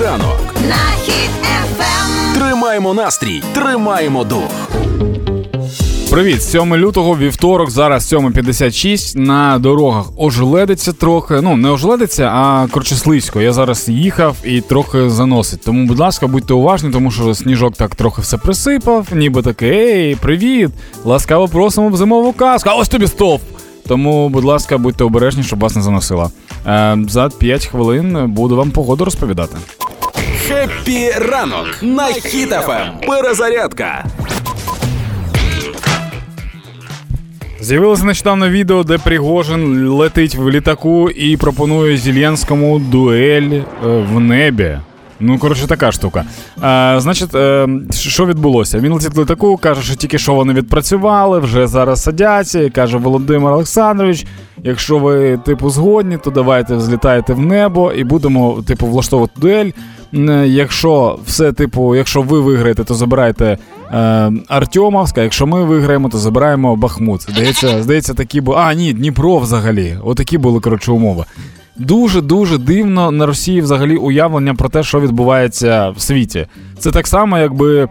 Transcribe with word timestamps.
ранок. 0.00 0.54
на 0.68 1.04
хід. 1.04 1.30
Тримаємо 2.34 2.94
настрій, 2.94 3.42
тримаємо 3.54 4.24
дух. 4.24 4.50
Привіт, 6.10 6.42
7 6.42 6.76
лютого, 6.76 7.16
вівторок, 7.16 7.70
зараз 7.70 8.12
7.56. 8.12 9.18
На 9.18 9.58
дорогах 9.58 10.06
ожеледиться 10.16 10.92
трохи. 10.92 11.40
Ну, 11.42 11.56
не 11.56 11.70
ожеледиться, 11.70 12.30
а 12.34 12.66
коротше 12.70 12.94
слизько. 12.94 13.40
Я 13.40 13.52
зараз 13.52 13.88
їхав 13.88 14.36
і 14.44 14.60
трохи 14.60 15.10
заносить. 15.10 15.64
Тому, 15.64 15.86
будь 15.86 15.98
ласка, 15.98 16.26
будьте 16.26 16.54
уважні, 16.54 16.90
тому 16.90 17.10
що 17.10 17.34
сніжок 17.34 17.74
так 17.76 17.94
трохи 17.94 18.22
все 18.22 18.36
присипав, 18.36 19.06
ніби 19.12 19.42
такий, 19.42 19.70
ей, 19.70 20.16
привіт! 20.16 20.70
Ласкаво 21.04 21.48
просимо 21.48 21.88
в 21.88 21.96
зимову 21.96 22.32
казку. 22.32 22.70
А 22.72 22.74
ось 22.74 22.88
тобі 22.88 23.06
стовп! 23.06 23.42
Тому, 23.88 24.28
будь 24.28 24.44
ласка, 24.44 24.78
будьте 24.78 25.04
обережні, 25.04 25.42
щоб 25.42 25.58
вас 25.58 25.76
не 25.76 25.82
заносило. 25.82 26.30
Е, 26.66 26.98
за 27.08 27.28
5 27.28 27.66
хвилин 27.66 28.32
буду 28.32 28.56
вам 28.56 28.70
погоду 28.70 29.04
розповідати. 29.04 29.56
Хеппі 30.50 31.10
ранок 31.10 31.66
на 31.82 32.04
хітафем. 32.04 32.88
Перезарядка. 33.06 34.04
З'явилося 37.60 38.04
нещодавно 38.04 38.48
відео, 38.48 38.84
де 38.84 38.98
Пригожин 38.98 39.88
летить 39.88 40.34
в 40.34 40.48
літаку 40.50 41.10
і 41.10 41.36
пропонує 41.36 41.96
Зеленському 41.96 42.78
дуель 42.78 43.52
е, 43.52 43.62
в 43.82 44.20
небі. 44.20 44.78
Ну, 45.20 45.38
коротше, 45.38 45.66
така 45.66 45.92
штука. 45.92 46.24
А, 46.60 46.96
Значить, 47.00 47.34
е, 47.34 47.68
що 47.92 48.26
відбулося? 48.26 48.78
Він 48.78 48.92
летить 48.92 49.14
в 49.14 49.20
літаку, 49.20 49.56
каже, 49.56 49.82
що 49.82 49.94
тільки 49.94 50.18
що 50.18 50.34
вони 50.34 50.52
відпрацювали, 50.52 51.38
вже 51.38 51.66
зараз 51.66 52.02
садяться, 52.02 52.62
і 52.62 52.70
каже 52.70 52.98
Володимир 52.98 53.52
Олександрович. 53.52 54.26
Якщо 54.64 54.98
ви, 54.98 55.38
типу, 55.44 55.70
згодні, 55.70 56.18
то 56.24 56.30
давайте 56.30 56.74
взлітайте 56.74 57.32
в 57.32 57.40
небо 57.40 57.92
і 57.92 58.04
будемо, 58.04 58.62
типу, 58.66 58.86
влаштовувати 58.86 59.40
дуель. 59.40 59.70
М, 60.14 60.46
Якщо 60.46 61.18
все, 61.26 61.52
типу, 61.52 61.94
якщо 61.96 62.22
ви 62.22 62.40
виграєте, 62.40 62.84
то 62.84 62.94
забирайте 62.94 63.58
е, 63.92 64.32
Артемовська. 64.48 65.22
Якщо 65.22 65.46
ми 65.46 65.64
виграємо, 65.64 66.08
то 66.08 66.18
забираємо 66.18 66.76
Бахмут. 66.76 67.22
Здається, 67.30 67.82
здається, 67.82 68.14
такі 68.14 68.40
були. 68.40 68.56
А, 68.60 68.74
ні, 68.74 68.92
Дніпро 68.92 69.38
взагалі. 69.38 69.96
Отакі 70.04 70.38
були, 70.38 70.60
коротше, 70.60 70.92
умови. 70.92 71.24
Дуже 71.76 72.20
дуже 72.20 72.58
дивно 72.58 73.10
на 73.10 73.26
Росії 73.26 73.60
взагалі 73.60 73.96
уявлення 73.96 74.54
про 74.54 74.68
те, 74.68 74.82
що 74.82 75.00
відбувається 75.00 75.90
в 75.90 76.00
світі. 76.00 76.46
Це 76.78 76.90
так 76.90 77.06
само, 77.06 77.38
якби 77.38 77.82
е, 77.82 77.88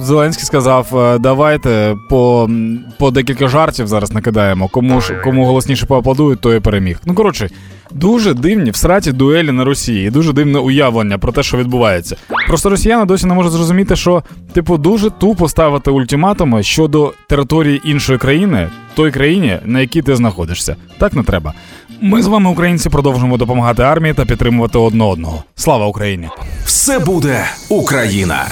Зеленський 0.00 0.44
сказав: 0.44 0.96
е, 0.98 1.18
давайте 1.18 1.96
по, 2.10 2.50
по 2.98 3.10
декілька 3.10 3.48
жартів 3.48 3.86
зараз 3.86 4.12
накидаємо. 4.12 4.68
Кому 4.68 5.00
ж 5.00 5.14
кому 5.24 5.44
голосніше 5.46 5.86
поаплодують, 5.86 6.40
той 6.40 6.56
і 6.56 6.60
переміг. 6.60 7.00
Ну 7.06 7.14
коротше, 7.14 7.48
дуже 7.90 8.34
дивні 8.34 8.70
в 8.70 8.76
сраті 8.76 9.12
дуелі 9.12 9.52
на 9.52 9.64
Росії. 9.64 10.10
Дуже 10.10 10.32
дивне 10.32 10.58
уявлення 10.58 11.18
про 11.18 11.32
те, 11.32 11.42
що 11.42 11.56
відбувається. 11.56 12.16
Просто 12.48 12.70
росіяни 12.70 13.04
досі 13.04 13.26
не 13.26 13.34
можуть 13.34 13.52
зрозуміти, 13.52 13.96
що 13.96 14.22
типу 14.52 14.78
дуже 14.78 15.10
тупо 15.10 15.48
ставити 15.48 15.90
ультиматуми 15.90 16.62
щодо 16.62 17.12
території 17.28 17.80
іншої 17.84 18.18
країни, 18.18 18.68
той 18.94 19.10
країні, 19.10 19.58
на 19.64 19.80
якій 19.80 20.02
ти 20.02 20.16
знаходишся. 20.16 20.76
Так 20.98 21.12
не 21.12 21.22
треба. 21.22 21.52
Ми 22.00 22.22
з 22.22 22.26
вами, 22.26 22.50
українці, 22.50 22.90
продовжуємо 22.90 23.36
допомагати 23.36 23.82
армії 23.82 24.14
та 24.14 24.24
підтримувати 24.24 24.78
одне 24.78 25.04
одного. 25.04 25.44
Слава 25.54 25.86
Україні! 25.86 26.28
Все 26.64 26.98
буде 26.98 27.44
Україна. 27.68 28.46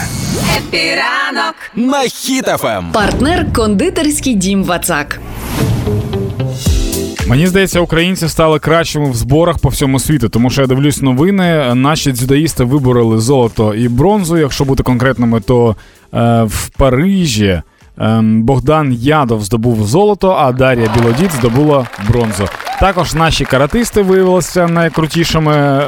Хеппі 0.93 1.27
ранок 1.27 1.55
На 1.75 2.01
хітафем. 2.01 2.85
Партнер 2.93 3.53
кондитерський 3.53 4.35
дім 4.35 4.65
Вацак. 4.65 5.21
Мені 7.27 7.47
здається, 7.47 7.81
українці 7.81 8.29
стали 8.29 8.59
кращими 8.59 9.11
в 9.11 9.15
зборах 9.15 9.59
по 9.59 9.69
всьому 9.69 10.01
світу, 10.01 10.29
тому 10.29 10.51
що 10.51 10.61
я 10.61 10.67
дивлюсь 10.67 11.03
новини. 11.03 11.75
Наші 11.75 12.13
дзюдоїсти 12.13 12.65
вибороли 12.65 13.19
золото 13.19 13.75
і 13.75 13.89
бронзу. 13.89 14.39
Якщо 14.39 14.65
бути 14.65 14.83
конкретними, 14.83 15.41
то 15.41 15.77
е, 16.15 16.43
в 16.43 16.69
Парижі. 16.69 17.63
ем, 17.99 18.43
Богдан 18.43 18.93
Ядов 18.93 19.45
здобув 19.45 19.87
золото, 19.87 20.37
а 20.39 20.53
Дар'я 20.53 20.89
Білодід 20.99 21.31
здобула 21.33 21.87
бронзу. 22.09 22.49
Також 22.83 23.15
наші 23.15 23.45
каратисти 23.45 24.03
виявилися 24.03 24.69
найкрутішими 24.69 25.53
е, 25.55 25.83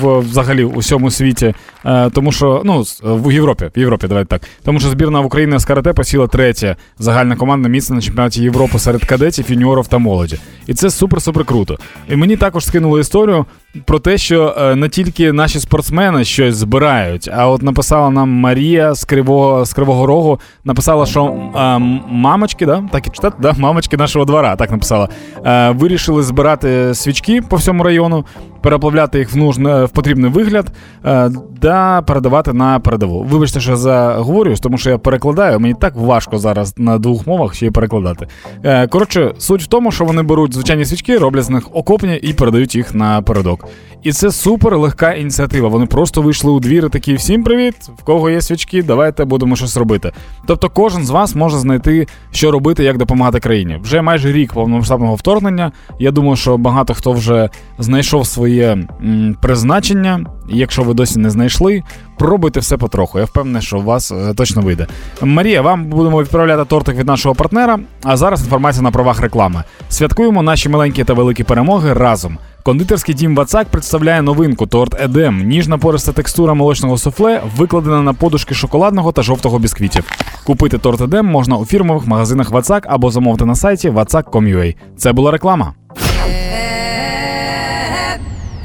в 0.00 0.18
взагалі 0.18 0.64
у 0.64 0.78
всьому 0.78 1.10
світі, 1.10 1.54
е, 1.86 2.10
тому 2.10 2.32
що 2.32 2.62
ну 2.64 2.84
з- 2.84 3.00
в 3.04 3.32
Європі, 3.32 3.70
в 3.76 3.78
Європі, 3.78 4.06
давайте 4.08 4.28
так. 4.28 4.42
Тому 4.64 4.80
що 4.80 4.88
збірна 4.88 5.20
України 5.20 5.58
з 5.58 5.64
карате 5.64 5.92
посіла 5.92 6.26
третє 6.26 6.76
загальна 6.98 7.36
команда 7.36 7.68
місце 7.68 7.94
на 7.94 8.00
чемпіонаті 8.00 8.42
Європи 8.42 8.78
серед 8.78 9.04
кадетів, 9.04 9.50
юніорів 9.50 9.86
та 9.86 9.98
молоді. 9.98 10.38
І 10.66 10.74
це 10.74 10.86
супер-супер 10.88 11.44
круто. 11.44 11.78
І 12.08 12.16
мені 12.16 12.36
також 12.36 12.66
скинули 12.66 13.00
історію 13.00 13.46
про 13.84 13.98
те, 13.98 14.18
що 14.18 14.54
е, 14.58 14.74
не 14.74 14.88
тільки 14.88 15.32
наші 15.32 15.60
спортсмени 15.60 16.24
щось 16.24 16.56
збирають, 16.56 17.30
а 17.34 17.48
от 17.48 17.62
написала 17.62 18.10
нам 18.10 18.28
Марія 18.28 18.94
з 18.94 19.04
Кривого 19.04 19.64
з 19.64 19.72
Кривого 19.72 20.06
Рогу, 20.06 20.40
написала, 20.64 21.06
що 21.06 21.24
е, 21.26 21.78
мамочки, 22.08 22.66
да? 22.66 22.84
так 22.92 23.06
і 23.06 23.10
читати, 23.10 23.36
да? 23.40 23.54
мамочки 23.58 23.96
нашого 23.96 24.24
двора, 24.24 24.56
так 24.56 24.70
написала. 24.70 25.08
Е, 25.46 25.70
вирішили 25.70 26.22
збирати 26.22 26.94
свічки 26.94 27.42
по 27.42 27.56
всьому 27.56 27.84
району, 27.84 28.24
переплавляти 28.62 29.18
їх 29.18 29.32
в 29.32 29.36
нужне 29.36 29.84
в 29.84 29.90
потрібний 29.90 30.30
вигляд 30.30 30.72
е, 31.04 31.30
да 31.60 32.02
передавати 32.02 32.52
на 32.52 32.80
передову. 32.80 33.22
Вибачте, 33.22 33.60
що 33.60 33.76
заговорююсь, 33.76 34.60
тому 34.60 34.78
що 34.78 34.90
я 34.90 34.98
перекладаю. 34.98 35.60
Мені 35.60 35.74
так 35.74 35.96
важко 35.96 36.38
зараз 36.38 36.74
на 36.78 36.98
двох 36.98 37.26
мовах 37.26 37.54
ще 37.54 37.66
й 37.66 37.70
перекладати. 37.70 38.26
Е, 38.64 38.86
коротше, 38.86 39.34
суть 39.38 39.62
в 39.62 39.66
тому, 39.66 39.90
що 39.90 40.04
вони 40.04 40.22
беруть 40.22 40.54
звичайні 40.54 40.84
свічки, 40.84 41.18
роблять 41.18 41.44
з 41.44 41.50
них 41.50 41.68
окопні 41.72 42.16
і 42.16 42.32
передають 42.32 42.74
їх 42.74 42.94
на 42.94 43.22
передок. 43.22 43.68
І 44.02 44.12
це 44.12 44.32
супер 44.32 44.78
легка 44.78 45.12
ініціатива. 45.12 45.68
Вони 45.68 45.86
просто 45.86 46.22
вийшли 46.22 46.52
у 46.52 46.60
двір 46.60 46.84
і 46.86 46.88
такі: 46.88 47.14
всім 47.14 47.44
привіт! 47.44 47.74
В 47.98 48.02
кого 48.02 48.30
є 48.30 48.40
свічки, 48.40 48.82
давайте 48.82 49.24
будемо 49.24 49.56
щось 49.56 49.76
робити. 49.76 50.12
Тобто, 50.46 50.68
кожен 50.70 51.04
з 51.06 51.10
вас 51.10 51.34
може 51.34 51.58
знайти, 51.58 52.06
що 52.32 52.50
робити, 52.50 52.84
як 52.84 52.98
допомагати 52.98 53.40
країні. 53.40 53.78
Вже 53.82 54.02
майже 54.02 54.32
рік 54.32 54.52
повномасштабного 54.52 55.14
вторгнення. 55.14 55.72
Я 55.98 56.10
думаю, 56.10 56.36
що 56.36 56.56
багато 56.58 56.94
хто 56.94 57.12
вже 57.12 57.48
знайшов 57.78 58.26
своє 58.26 58.72
м, 59.02 59.36
призначення. 59.42 60.26
Якщо 60.48 60.82
ви 60.82 60.94
досі 60.94 61.18
не 61.18 61.30
знайшли, 61.30 61.82
пробуйте 62.18 62.60
все 62.60 62.76
потроху. 62.76 63.18
Я 63.18 63.24
впевнений, 63.24 63.62
що 63.62 63.78
у 63.78 63.82
вас 63.82 64.12
е, 64.12 64.34
точно 64.34 64.62
вийде. 64.62 64.86
Марія, 65.22 65.62
вам 65.62 65.84
будемо 65.84 66.22
відправляти 66.22 66.64
тортик 66.64 66.96
від 66.96 67.06
нашого 67.06 67.34
партнера. 67.34 67.78
А 68.02 68.16
зараз 68.16 68.42
інформація 68.42 68.82
на 68.82 68.90
правах 68.90 69.20
реклами. 69.20 69.62
Святкуємо 69.88 70.42
наші 70.42 70.68
маленькі 70.68 71.04
та 71.04 71.12
великі 71.14 71.44
перемоги 71.44 71.92
разом. 71.92 72.38
Кондитерський 72.62 73.14
дім 73.14 73.36
Вацак 73.36 73.68
представляє 73.68 74.22
новинку 74.22 74.66
торт 74.66 75.00
Едем. 75.00 75.42
Ніжна 75.46 75.78
пориста 75.78 76.12
текстура 76.12 76.54
молочного 76.54 76.98
суфле 76.98 77.42
викладена 77.56 78.02
на 78.02 78.14
подушки 78.14 78.54
шоколадного 78.54 79.12
та 79.12 79.22
жовтого 79.22 79.58
бісквітів. 79.58 80.04
Купити 80.44 80.78
торт 80.78 81.00
Едем 81.00 81.26
можна 81.26 81.56
у 81.56 81.64
фірмових 81.64 82.06
магазинах 82.06 82.50
Вацак 82.50 82.86
або 82.88 83.10
замовити 83.10 83.44
на 83.44 83.54
сайті 83.54 83.90
vatsak.com.ua. 83.90 84.76
Це 84.96 85.12
була 85.12 85.30
реклама. 85.30 85.74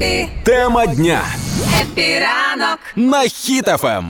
Happy, 0.00 0.28
Тема 0.42 0.86
дня 0.86 1.20
Happy 1.82 2.30
ранок 2.30 2.78
на 2.96 3.22
Хіт 3.22 3.69
FM. 3.69 4.04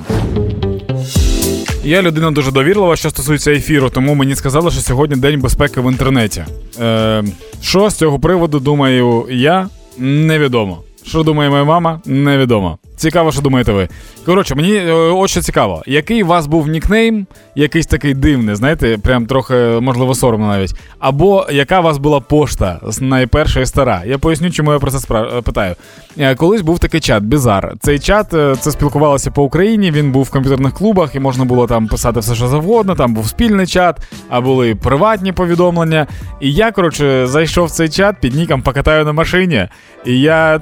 Я 1.84 2.03
людина 2.03 2.31
дуже 2.31 2.53
довірлива, 2.53 2.97
що 2.97 3.10
стосується 3.10 3.53
ефіру, 3.53 3.91
тому 3.91 4.15
мені 4.15 4.34
сказали, 4.34 4.70
що 4.70 4.81
сьогодні 4.81 5.16
день 5.16 5.41
безпеки 5.41 5.81
в 5.81 5.91
інтернеті. 5.93 6.44
Е, 6.81 7.25
що 7.62 7.91
з 7.91 7.94
цього 7.94 8.19
приводу 8.19 8.60
думаю 8.60 9.26
я? 9.31 9.69
Невідомо. 9.98 10.82
Що 11.04 11.22
думає 11.22 11.50
моя 11.50 11.64
мама? 11.64 12.00
Невідомо. 12.06 12.78
Цікаво, 12.98 13.32
що 13.32 13.42
думаєте 13.42 13.72
ви. 13.72 13.88
Коротше, 14.26 14.54
мені 14.54 14.72
е, 14.75 15.28
що 15.28 15.41
цікаво, 15.42 15.82
який 15.86 16.22
у 16.22 16.26
вас 16.26 16.47
був 16.47 16.69
нікнейм, 16.69 17.26
якийсь 17.54 17.86
такий 17.86 18.14
дивний, 18.14 18.54
знаєте, 18.54 18.98
прям 19.03 19.26
трохи, 19.26 19.54
можливо, 19.81 20.14
соромно 20.14 20.47
навіть. 20.47 20.75
Або 20.98 21.47
яка 21.53 21.81
у 21.81 21.82
вас 21.82 21.98
була 21.98 22.20
пошта 22.20 22.81
найперша 23.00 23.60
і 23.60 23.66
стара. 23.66 24.03
Я 24.06 24.19
поясню, 24.19 24.50
чому 24.50 24.72
я 24.72 24.78
про 24.78 24.91
це 24.91 24.97
спра- 24.98 25.38
е, 25.38 25.42
питаю. 25.42 25.75
Е, 26.19 26.34
Колись 26.34 26.62
був 26.62 26.78
такий 26.78 27.00
чат, 27.00 27.22
Бізар. 27.22 27.72
Цей 27.81 27.99
чат 27.99 28.26
це 28.61 28.70
спілкувалося 28.70 29.31
по 29.31 29.43
Україні. 29.43 29.90
Він 29.90 30.12
був 30.12 30.22
в 30.22 30.31
комп'ютерних 30.31 30.75
клубах, 30.75 31.14
і 31.14 31.20
можна 31.20 31.44
було 31.44 31.67
там 31.67 31.87
писати 31.87 32.20
все, 32.20 32.34
що 32.34 32.49
завгодно. 32.49 32.94
Там 32.94 33.14
був 33.14 33.26
спільний 33.28 33.67
чат, 33.67 33.96
а 34.28 34.40
були 34.40 34.75
приватні 34.75 35.32
повідомлення. 35.32 36.06
І 36.40 36.52
я, 36.52 36.72
коротше, 36.72 37.26
зайшов 37.26 37.67
в 37.67 37.70
цей 37.70 37.88
чат 37.88 38.17
під 38.20 38.34
ніком 38.34 38.62
покатаю 38.62 39.05
на 39.05 39.12
машині. 39.12 39.69
І 40.06 40.20
я. 40.20 40.61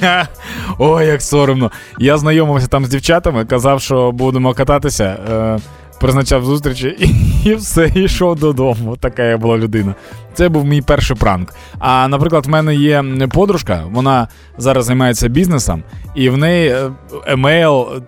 Ой, 0.78 1.06
як 1.06 1.22
соромно. 1.22 1.70
Я 1.98 2.18
знайомився 2.18 2.68
там 2.68 2.84
з 2.84 2.88
дівчатами, 2.88 3.44
казав, 3.44 3.80
що 3.80 4.12
будемо 4.12 4.54
кататися. 4.54 5.04
Е, 5.30 5.58
Призначав 6.00 6.44
зустрічі 6.44 6.96
і, 6.98 7.08
і 7.50 7.54
все, 7.54 7.90
йшов 7.94 8.38
додому. 8.38 8.96
Така 8.96 9.22
я 9.22 9.38
була 9.38 9.58
людина. 9.58 9.94
Це 10.34 10.48
був 10.48 10.64
мій 10.64 10.82
перший 10.82 11.16
пранк. 11.16 11.54
А 11.78 12.08
наприклад, 12.08 12.46
в 12.46 12.48
мене 12.48 12.74
є 12.74 13.04
подружка, 13.34 13.84
вона 13.92 14.28
зараз 14.58 14.84
займається 14.84 15.28
бізнесом, 15.28 15.82
і 16.14 16.28
в 16.28 16.36
неї 16.36 16.68
е, 16.68 16.90
емейл 17.26 17.88
е, 17.92 18.00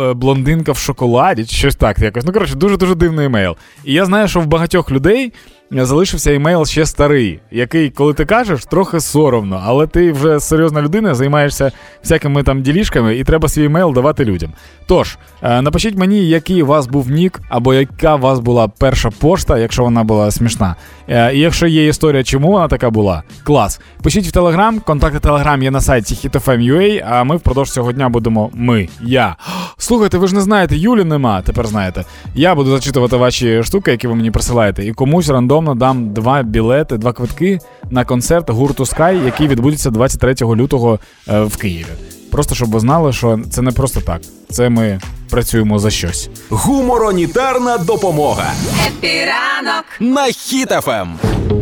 е, 0.00 0.14
блондинка 0.14 0.72
в 0.72 0.76
шоколаді, 0.76 1.44
чи 1.44 1.56
щось 1.56 1.76
так 1.76 1.98
якось. 1.98 2.24
Ну 2.24 2.32
коротше, 2.32 2.54
дуже 2.54 2.76
дуже 2.76 2.94
дивний 2.94 3.26
емейл. 3.26 3.56
І 3.84 3.92
я 3.92 4.04
знаю, 4.04 4.28
що 4.28 4.40
в 4.40 4.46
багатьох 4.46 4.90
людей 4.90 5.32
залишився 5.72 6.32
імейл 6.32 6.64
ще 6.64 6.86
старий, 6.86 7.40
який, 7.50 7.90
коли 7.90 8.14
ти 8.14 8.24
кажеш, 8.24 8.64
трохи 8.64 9.00
соромно, 9.00 9.62
але 9.66 9.86
ти 9.86 10.12
вже 10.12 10.40
серйозна 10.40 10.82
людина, 10.82 11.14
займаєшся 11.14 11.72
всякими 12.02 12.42
там 12.42 12.62
ділішками, 12.62 13.16
і 13.16 13.24
треба 13.24 13.48
свій 13.48 13.64
імейл 13.64 13.92
давати 13.92 14.24
людям. 14.24 14.52
Тож, 14.86 15.18
е, 15.42 15.62
напишіть 15.62 15.96
мені, 15.96 16.28
який 16.28 16.62
у 16.62 16.66
вас 16.66 16.86
був 16.86 17.10
нік, 17.10 17.40
або 17.48 17.74
яка 17.74 18.14
у 18.14 18.18
вас 18.18 18.40
була 18.40 18.68
перша 18.68 19.10
пошта, 19.10 19.58
якщо 19.58 19.84
вона 19.84 20.04
була 20.04 20.30
смішна. 20.30 20.76
Е, 21.08 21.34
І 21.34 21.38
якщо 21.38 21.66
є 21.66 21.86
історія, 21.86 22.24
чому 22.24 22.52
вона 22.52 22.68
така 22.68 22.90
була, 22.90 23.22
клас. 23.44 23.80
Пишіть 24.02 24.26
в 24.26 24.32
Телеграм, 24.32 24.80
контакти 24.80 25.18
Телеграм 25.18 25.62
є 25.62 25.70
на 25.70 25.80
сайті 25.80 26.28
hitfm.ua, 26.28 27.04
а 27.10 27.24
ми 27.24 27.36
впродовж 27.36 27.70
цього 27.70 27.92
дня 27.92 28.08
будемо 28.08 28.50
ми, 28.54 28.88
я. 29.02 29.36
Слухайте, 29.78 30.18
ви 30.18 30.28
ж 30.28 30.34
не 30.34 30.40
знаєте, 30.40 30.76
Юлі 30.76 31.04
нема, 31.04 31.42
тепер 31.42 31.66
знаєте. 31.66 32.04
Я 32.34 32.54
буду 32.54 32.70
зачитувати 32.70 33.16
ваші 33.16 33.62
штуки, 33.62 33.90
які 33.90 34.06
ви 34.06 34.14
мені 34.14 34.30
присилаєте, 34.30 34.86
і 34.86 34.92
комусь 34.92 35.28
рандомно 35.62 35.74
дам 35.74 36.12
два 36.12 36.42
білети, 36.42 36.98
два 36.98 37.12
квитки 37.12 37.60
на 37.90 38.04
концерт 38.04 38.50
гурту 38.50 38.84
Sky, 38.84 39.24
який 39.24 39.48
відбудеться 39.48 39.90
23 39.90 40.34
лютого 40.40 40.98
е, 41.28 41.40
в 41.42 41.56
Києві. 41.56 41.86
Просто 42.30 42.54
щоб 42.54 42.70
ви 42.70 42.80
знали, 42.80 43.12
що 43.12 43.40
це 43.50 43.62
не 43.62 43.70
просто 43.70 44.00
так. 44.00 44.20
Це 44.50 44.68
ми 44.68 45.00
працюємо 45.30 45.78
за 45.78 45.90
щось. 45.90 46.30
Гуморонітарна 46.50 47.78
допомога 47.78 48.52
Епіранок. 48.86 49.84
на 50.00 50.26
Ем. 50.88 51.61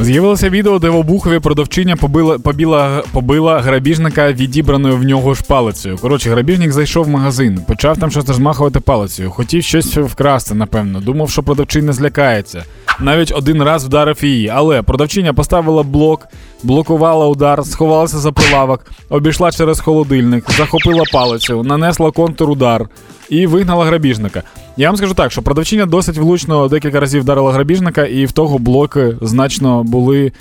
З'явилося 0.00 0.48
відео, 0.50 0.78
де 0.78 0.88
в 0.88 0.96
Обухові 0.96 1.38
продавчиня 1.38 1.96
побила, 1.96 2.38
побіла, 2.38 3.02
побила 3.12 3.60
грабіжника 3.60 4.32
відібраною 4.32 4.96
в 4.96 5.04
нього 5.04 5.34
ж 5.34 5.42
палицею. 5.42 5.98
Коротше, 5.98 6.30
грабіжник 6.30 6.72
зайшов 6.72 7.04
в 7.04 7.08
магазин, 7.08 7.60
почав 7.68 7.98
там 7.98 8.10
щось 8.10 8.28
розмахувати 8.28 8.80
палицею. 8.80 9.30
Хотів 9.30 9.62
щось 9.62 9.96
вкрасти, 9.96 10.54
напевно. 10.54 11.00
Думав, 11.00 11.30
що 11.30 11.42
продавчиня 11.42 11.92
злякається. 11.92 12.64
Навіть 13.00 13.32
один 13.36 13.62
раз 13.62 13.84
вдарив 13.84 14.24
її, 14.24 14.48
але 14.48 14.82
продавчиня 14.82 15.32
поставила 15.32 15.82
блок, 15.82 16.26
блокувала 16.62 17.26
удар, 17.26 17.64
сховалася 17.64 18.18
за 18.18 18.32
прилавок, 18.32 18.86
обійшла 19.08 19.52
через 19.52 19.80
холодильник, 19.80 20.50
захопила 20.50 21.02
палицю, 21.12 21.62
нанесла 21.62 22.10
контур 22.10 22.50
удар 22.50 22.86
і 23.28 23.46
вигнала 23.46 23.84
грабіжника. 23.84 24.42
Я 24.76 24.88
вам 24.88 24.96
скажу 24.96 25.14
так, 25.14 25.32
що 25.32 25.42
продавчиня 25.42 25.86
досить 25.86 26.16
влучно 26.16 26.68
декілька 26.68 27.00
разів 27.00 27.22
вдарила 27.22 27.52
грабіжника, 27.52 28.04
і 28.04 28.26
в 28.26 28.32
того 28.32 28.58
блоки 28.58 29.16
значно 29.20 29.84
були 29.84 30.32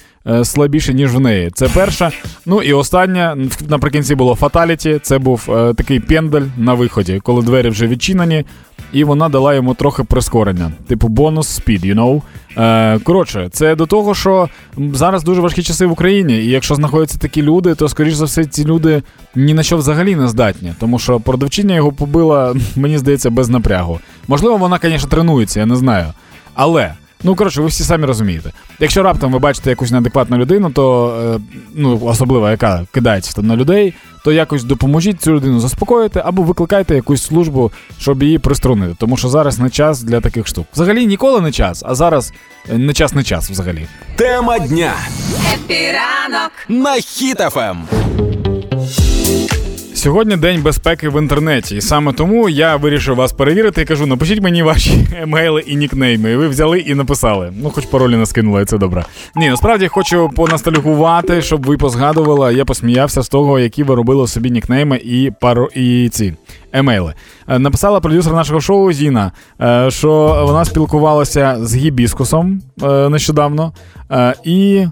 слабіші, 0.43 0.93
ніж 0.93 1.15
в 1.15 1.19
неї. 1.19 1.51
Це 1.53 1.67
перша. 1.67 2.11
Ну 2.45 2.61
і 2.61 2.73
остання 2.73 3.37
наприкінці 3.69 4.15
було 4.15 4.35
фаталіті. 4.35 4.99
Це 5.01 5.17
був 5.17 5.49
е, 5.49 5.73
такий 5.73 5.99
пендель 5.99 6.45
на 6.57 6.73
виході, 6.73 7.19
коли 7.23 7.41
двері 7.41 7.69
вже 7.69 7.87
відчинені, 7.87 8.45
і 8.93 9.03
вона 9.03 9.29
дала 9.29 9.53
йому 9.53 9.73
трохи 9.73 10.03
прискорення. 10.03 10.71
Типу 10.87 11.07
бонус 11.07 11.47
спід, 11.47 11.85
you 11.85 11.95
know? 11.95 12.21
Е, 12.57 12.99
коротше, 12.99 13.49
це 13.51 13.75
до 13.75 13.85
того, 13.85 14.15
що 14.15 14.49
зараз 14.77 15.23
дуже 15.23 15.41
важкі 15.41 15.63
часи 15.63 15.85
в 15.85 15.91
Україні, 15.91 16.37
і 16.37 16.49
якщо 16.49 16.75
знаходяться 16.75 17.17
такі 17.17 17.41
люди, 17.41 17.75
то 17.75 17.89
скоріш 17.89 18.13
за 18.13 18.25
все 18.25 18.45
ці 18.45 18.65
люди 18.65 19.03
ні 19.35 19.53
на 19.53 19.63
що 19.63 19.77
взагалі 19.77 20.15
не 20.15 20.27
здатні, 20.27 20.73
тому 20.79 20.99
що 20.99 21.19
продавчиня 21.19 21.75
його 21.75 21.91
побила, 21.91 22.55
мені 22.75 22.97
здається, 22.97 23.29
без 23.29 23.49
напрягу. 23.49 23.99
Можливо, 24.27 24.57
вона, 24.57 24.79
звісно, 24.83 25.09
тренується, 25.09 25.59
я 25.59 25.65
не 25.65 25.75
знаю. 25.75 26.05
Але. 26.53 26.93
Ну, 27.23 27.35
коротше, 27.35 27.61
ви 27.61 27.67
всі 27.67 27.83
самі 27.83 28.05
розумієте. 28.05 28.51
Якщо 28.79 29.03
раптом 29.03 29.31
ви 29.31 29.39
бачите 29.39 29.69
якусь 29.69 29.91
неадекватну 29.91 30.37
людину, 30.37 30.69
то 30.69 31.15
е, 31.35 31.39
ну, 31.75 32.01
особливо 32.03 32.49
яка 32.49 32.85
кидається 32.91 33.41
на 33.41 33.55
людей, 33.55 33.93
то 34.23 34.31
якось 34.31 34.63
допоможіть 34.63 35.21
цю 35.21 35.33
людину 35.33 35.59
заспокоїти 35.59 36.21
або 36.25 36.43
викликайте 36.43 36.95
якусь 36.95 37.23
службу, 37.23 37.71
щоб 37.99 38.23
її 38.23 38.39
приструнити. 38.39 38.95
Тому 38.99 39.17
що 39.17 39.29
зараз 39.29 39.59
не 39.59 39.69
час 39.69 40.03
для 40.03 40.21
таких 40.21 40.47
штук. 40.47 40.67
Взагалі 40.73 41.05
ніколи 41.05 41.41
не 41.41 41.51
час, 41.51 41.83
а 41.85 41.95
зараз 41.95 42.33
е, 42.69 42.77
не 42.77 42.93
час, 42.93 43.13
не 43.13 43.23
час 43.23 43.49
взагалі. 43.49 43.85
Тема 44.15 44.59
дня 44.59 44.93
Епіранок. 45.53 46.51
на 46.69 46.95
Ем. 47.55 47.87
Сьогодні 50.05 50.35
день 50.37 50.61
безпеки 50.61 51.09
в 51.09 51.21
інтернеті, 51.21 51.75
і 51.75 51.81
саме 51.81 52.13
тому 52.13 52.49
я 52.49 52.75
вирішив 52.75 53.15
вас 53.15 53.31
перевірити 53.31 53.81
і 53.81 53.85
кажу: 53.85 54.05
напишіть 54.05 54.41
мені 54.41 54.63
ваші 54.63 55.07
емейли 55.21 55.61
і 55.61 55.75
нікнейми. 55.75 56.31
І 56.31 56.35
ви 56.35 56.47
взяли 56.47 56.79
і 56.79 56.95
написали. 56.95 57.53
Ну, 57.61 57.69
хоч 57.69 57.85
паролі 57.85 58.15
не 58.15 58.25
скинули, 58.25 58.65
це 58.65 58.77
добре. 58.77 59.05
Ні, 59.35 59.49
насправді 59.49 59.87
хочу 59.87 60.29
поностальгувати, 60.35 61.41
щоб 61.41 61.65
ви 61.65 61.77
позгадували. 61.77 62.53
Я 62.53 62.65
посміявся 62.65 63.21
з 63.21 63.29
того, 63.29 63.59
які 63.59 63.83
ви 63.83 63.95
робили 63.95 64.27
собі 64.27 64.51
нікнейми 64.51 64.97
і 64.97 65.31
паро 65.41 65.69
і 65.75 66.09
ці 66.09 66.33
емейли. 66.73 67.13
Е, 67.47 67.59
Написала 67.59 67.99
продюсер 67.99 68.33
нашого 68.33 68.61
шоу 68.61 68.91
Зіна, 68.91 69.31
е, 69.61 69.91
що 69.91 70.43
вона 70.47 70.65
спілкувалася 70.65 71.57
з 71.61 71.75
гібіскусом 71.75 72.61
е, 72.83 73.09
нещодавно. 73.09 73.73
І. 74.43 74.85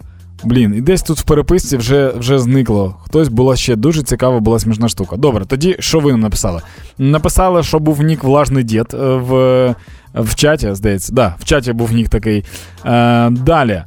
Блін, 0.45 0.75
і 0.75 0.81
десь 0.81 1.01
тут 1.01 1.19
в 1.19 1.23
переписці 1.23 1.77
вже 1.77 2.09
вже 2.09 2.39
зникло. 2.39 2.95
Хтось 3.03 3.27
була 3.27 3.55
ще 3.55 3.75
дуже 3.75 4.03
цікава, 4.03 4.39
була 4.39 4.59
смішна 4.59 4.87
штука. 4.87 5.17
Добре, 5.17 5.45
тоді 5.45 5.75
що 5.79 5.99
ви 5.99 6.17
написали? 6.17 6.61
Написали, 6.97 7.63
що 7.63 7.79
був 7.79 8.01
нік 8.01 8.23
влажний 8.23 8.63
дід 8.63 8.85
е, 8.93 8.97
в, 8.97 9.75
в 10.15 10.35
чаті, 10.35 10.73
здається. 10.73 11.13
Да, 11.13 11.35
в 11.39 11.45
чаті 11.45 11.73
був 11.73 11.93
нік 11.93 12.09
такий. 12.09 12.43
Е, 12.85 13.29
далі. 13.29 13.83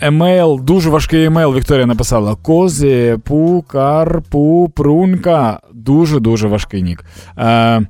Емейл, 0.00 0.60
дуже 0.62 0.90
важкий 0.90 1.24
емейл. 1.24 1.54
Вікторія 1.54 1.86
написала: 1.86 2.34
Козі, 2.34 3.16
пукар, 3.24 4.22
пу, 4.30 4.72
прунка. 4.76 5.60
Дуже-дуже 5.74 6.48
важкий 6.48 6.82
нік. 6.82 7.04
Е, 7.38 7.86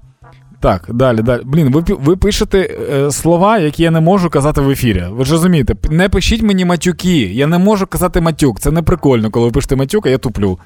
так, 0.61 0.87
далі, 0.89 1.23
далі. 1.23 1.43
Блін, 1.45 1.73
ви, 1.73 1.83
ви 1.89 2.17
пишете 2.17 2.77
е, 2.93 3.11
слова, 3.11 3.59
які 3.59 3.83
я 3.83 3.91
не 3.91 4.01
можу 4.01 4.31
казати 4.31 4.61
в 4.61 4.71
ефірі. 4.71 5.05
Ви 5.11 5.25
ж 5.25 5.33
розумієте, 5.33 5.75
не 5.91 6.09
пишіть 6.09 6.43
мені 6.43 6.65
матюки. 6.65 7.19
Я 7.19 7.47
не 7.47 7.59
можу 7.59 7.87
казати 7.87 8.21
матюк. 8.21 8.61
Це 8.61 8.71
не 8.71 8.83
прикольно, 8.83 9.31
коли 9.31 9.47
ви 9.47 9.53
пишете 9.53 9.77
матюк, 9.77 10.07
а 10.07 10.11
я 10.11 10.19
туплю. 10.19 10.59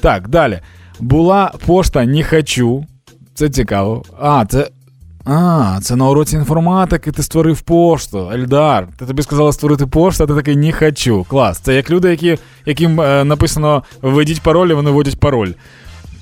Так, 0.00 0.28
далі. 0.28 0.60
Була 1.00 1.52
пошта 1.66 2.04
не 2.04 2.24
хочу. 2.24 2.84
Це 3.34 3.48
цікаво. 3.48 4.02
А, 4.20 4.44
це. 4.48 4.68
А, 5.24 5.78
це 5.82 5.96
на 5.96 6.08
уроці 6.08 6.36
інформатики 6.36 7.12
ти 7.12 7.22
створив 7.22 7.60
пошту. 7.60 8.30
Ельдар. 8.34 8.88
Ти 8.98 9.06
тобі 9.06 9.22
сказали 9.22 9.52
створити 9.52 9.86
пошту, 9.86 10.24
а 10.24 10.26
ти 10.26 10.34
такий 10.34 10.56
не 10.56 10.72
хочу. 10.72 11.26
Клас. 11.28 11.58
Це 11.58 11.74
як 11.74 11.90
люди, 11.90 12.10
які, 12.10 12.38
яким 12.66 13.00
е, 13.00 13.24
написано 13.24 13.82
введіть 14.02 14.40
пароль, 14.40 14.68
і 14.68 14.74
вони 14.74 14.90
вводять 14.90 15.20
пароль. 15.20 15.52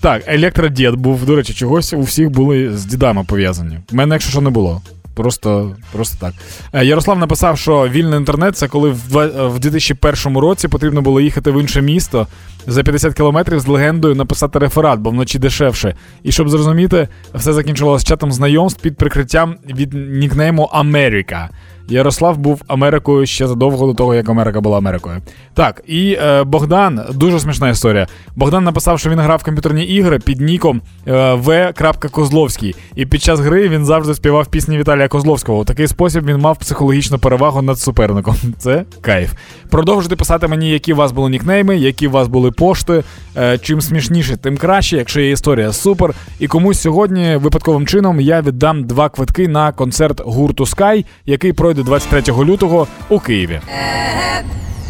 Так, 0.01 0.23
електродід 0.27 0.95
був, 0.95 1.25
до 1.27 1.37
речі, 1.37 1.55
чогось 1.55 1.93
у 1.93 2.01
всіх 2.01 2.31
були 2.31 2.77
з 2.77 2.85
дідами 2.85 3.25
пов'язані. 3.25 3.79
У 3.93 3.97
мене, 3.97 4.15
якщо 4.15 4.31
що, 4.31 4.41
не 4.41 4.51
було. 4.51 4.83
Просто, 5.15 5.77
просто 5.93 6.17
так. 6.21 6.35
Е, 6.73 6.85
Ярослав 6.85 7.19
написав, 7.19 7.59
що 7.59 7.89
вільний 7.89 8.19
інтернет 8.19 8.57
це 8.57 8.69
коли 8.69 8.91
в, 8.91 9.09
два- 9.09 9.49
в 9.49 9.59
2001 9.61 10.39
році 10.39 10.69
потрібно 10.69 11.03
було 11.03 11.21
їхати 11.21 11.51
в 11.51 11.61
інше 11.61 11.83
місто 11.83 12.27
за 12.67 12.83
50 12.83 13.15
кілометрів 13.15 13.61
з 13.61 13.67
легендою 13.67 14.15
написати 14.15 14.59
реферат, 14.59 15.01
бо 15.01 15.11
вночі 15.11 15.39
дешевше. 15.39 15.95
І 16.23 16.33
щоб 16.33 16.49
зрозуміти, 16.49 17.09
все 17.35 17.53
закінчувалося 17.53 18.07
чатом 18.07 18.33
знайомств 18.33 18.83
під 18.83 18.97
прикриттям 18.97 19.55
від 19.69 19.93
нікнейму 19.95 20.63
Америка. 20.73 21.49
Ярослав 21.91 22.39
був 22.39 22.63
Америкою 22.67 23.27
ще 23.27 23.47
задовго 23.47 23.87
до 23.87 23.95
того, 23.95 24.15
як 24.15 24.29
Америка 24.29 24.61
була 24.61 24.79
Америкою. 24.79 25.17
Так, 25.55 25.83
і 25.87 26.19
е, 26.23 26.45
Богдан, 26.45 27.01
дуже 27.15 27.41
смішна 27.41 27.69
історія. 27.69 28.07
Богдан 28.37 28.65
написав, 28.65 28.99
що 28.99 29.11
він 29.11 29.19
грав 29.19 29.39
в 29.39 29.45
комп'ютерні 29.45 29.85
ігри 29.85 30.19
під 30.19 30.41
ніком 30.41 30.83
е, 31.07 31.35
В. 31.35 31.73
Козловський. 32.11 32.75
І 32.95 33.07
під 33.07 33.23
час 33.23 33.41
гри 33.41 33.69
він 33.69 33.85
завжди 33.85 34.15
співав 34.15 34.47
пісні 34.47 34.79
Віталія 34.79 35.09
Козловського. 35.09 35.59
У 35.59 35.65
такий 35.65 35.87
спосіб 35.87 36.27
він 36.27 36.37
мав 36.37 36.59
психологічну 36.59 37.19
перевагу 37.19 37.63
над 37.63 37.79
суперником. 37.79 38.37
Це 38.59 38.85
кайф. 39.01 39.33
Продовжуйте 39.71 40.17
писати 40.17 40.49
мені, 40.49 40.71
які 40.71 40.93
у 40.93 40.97
вас 40.97 41.13
були 41.13 41.31
нікнейми, 41.31 41.77
які 41.77 42.09
у 42.09 42.11
вас 42.11 42.29
були 42.29 42.51
пошти. 42.51 43.03
Е, 43.37 43.59
чим 43.59 43.81
смішніше, 43.81 44.37
тим 44.37 44.57
краще. 44.57 44.97
Якщо 44.97 45.21
є 45.21 45.31
історія, 45.31 45.73
супер. 45.73 46.15
І 46.39 46.47
комусь 46.47 46.81
сьогодні 46.81 47.37
випадковим 47.37 47.87
чином 47.87 48.21
я 48.21 48.41
віддам 48.41 48.85
два 48.85 49.09
квитки 49.09 49.49
на 49.49 49.73
концерт 49.73 50.21
гурту 50.25 50.65
Sky, 50.65 51.05
який 51.27 51.53
пройде 51.53 51.80
23 51.83 52.33
лютого 52.45 52.87
у 53.09 53.21
Києві. 53.21 53.61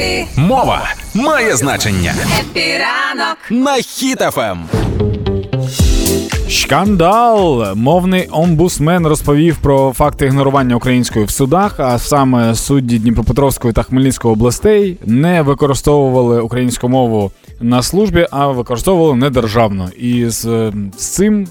Happy. 0.01 0.27
Мова 0.37 0.83
має 1.15 1.57
значення 1.57 2.15
Happy 2.41 2.84
ранок. 2.84 3.37
на 3.51 3.75
Ем. 3.77 3.83
Хіт 3.83 4.26
FM. 4.26 4.59
Шкандал! 6.49 7.75
Мовний 7.75 8.29
омбусмен 8.33 9.07
розповів 9.07 9.57
про 9.57 9.93
факти 9.93 10.27
ігнорування 10.27 10.77
української 10.77 11.25
в 11.25 11.31
судах, 11.31 11.81
а 11.81 11.99
саме 11.99 12.55
судді 12.55 12.99
Дніпропетровської 12.99 13.73
та 13.73 13.83
Хмельницької 13.83 14.33
областей 14.33 14.99
не 15.07 15.43
використовували 15.43 16.41
українську 16.41 16.89
мову 16.89 17.31
на 17.61 17.83
службі, 17.83 18.27
а 18.31 18.47
використовували 18.47 19.17
недержавно. 19.17 19.89
І 19.99 20.29
з, 20.29 20.73
з 20.99 21.07
цим 21.07 21.47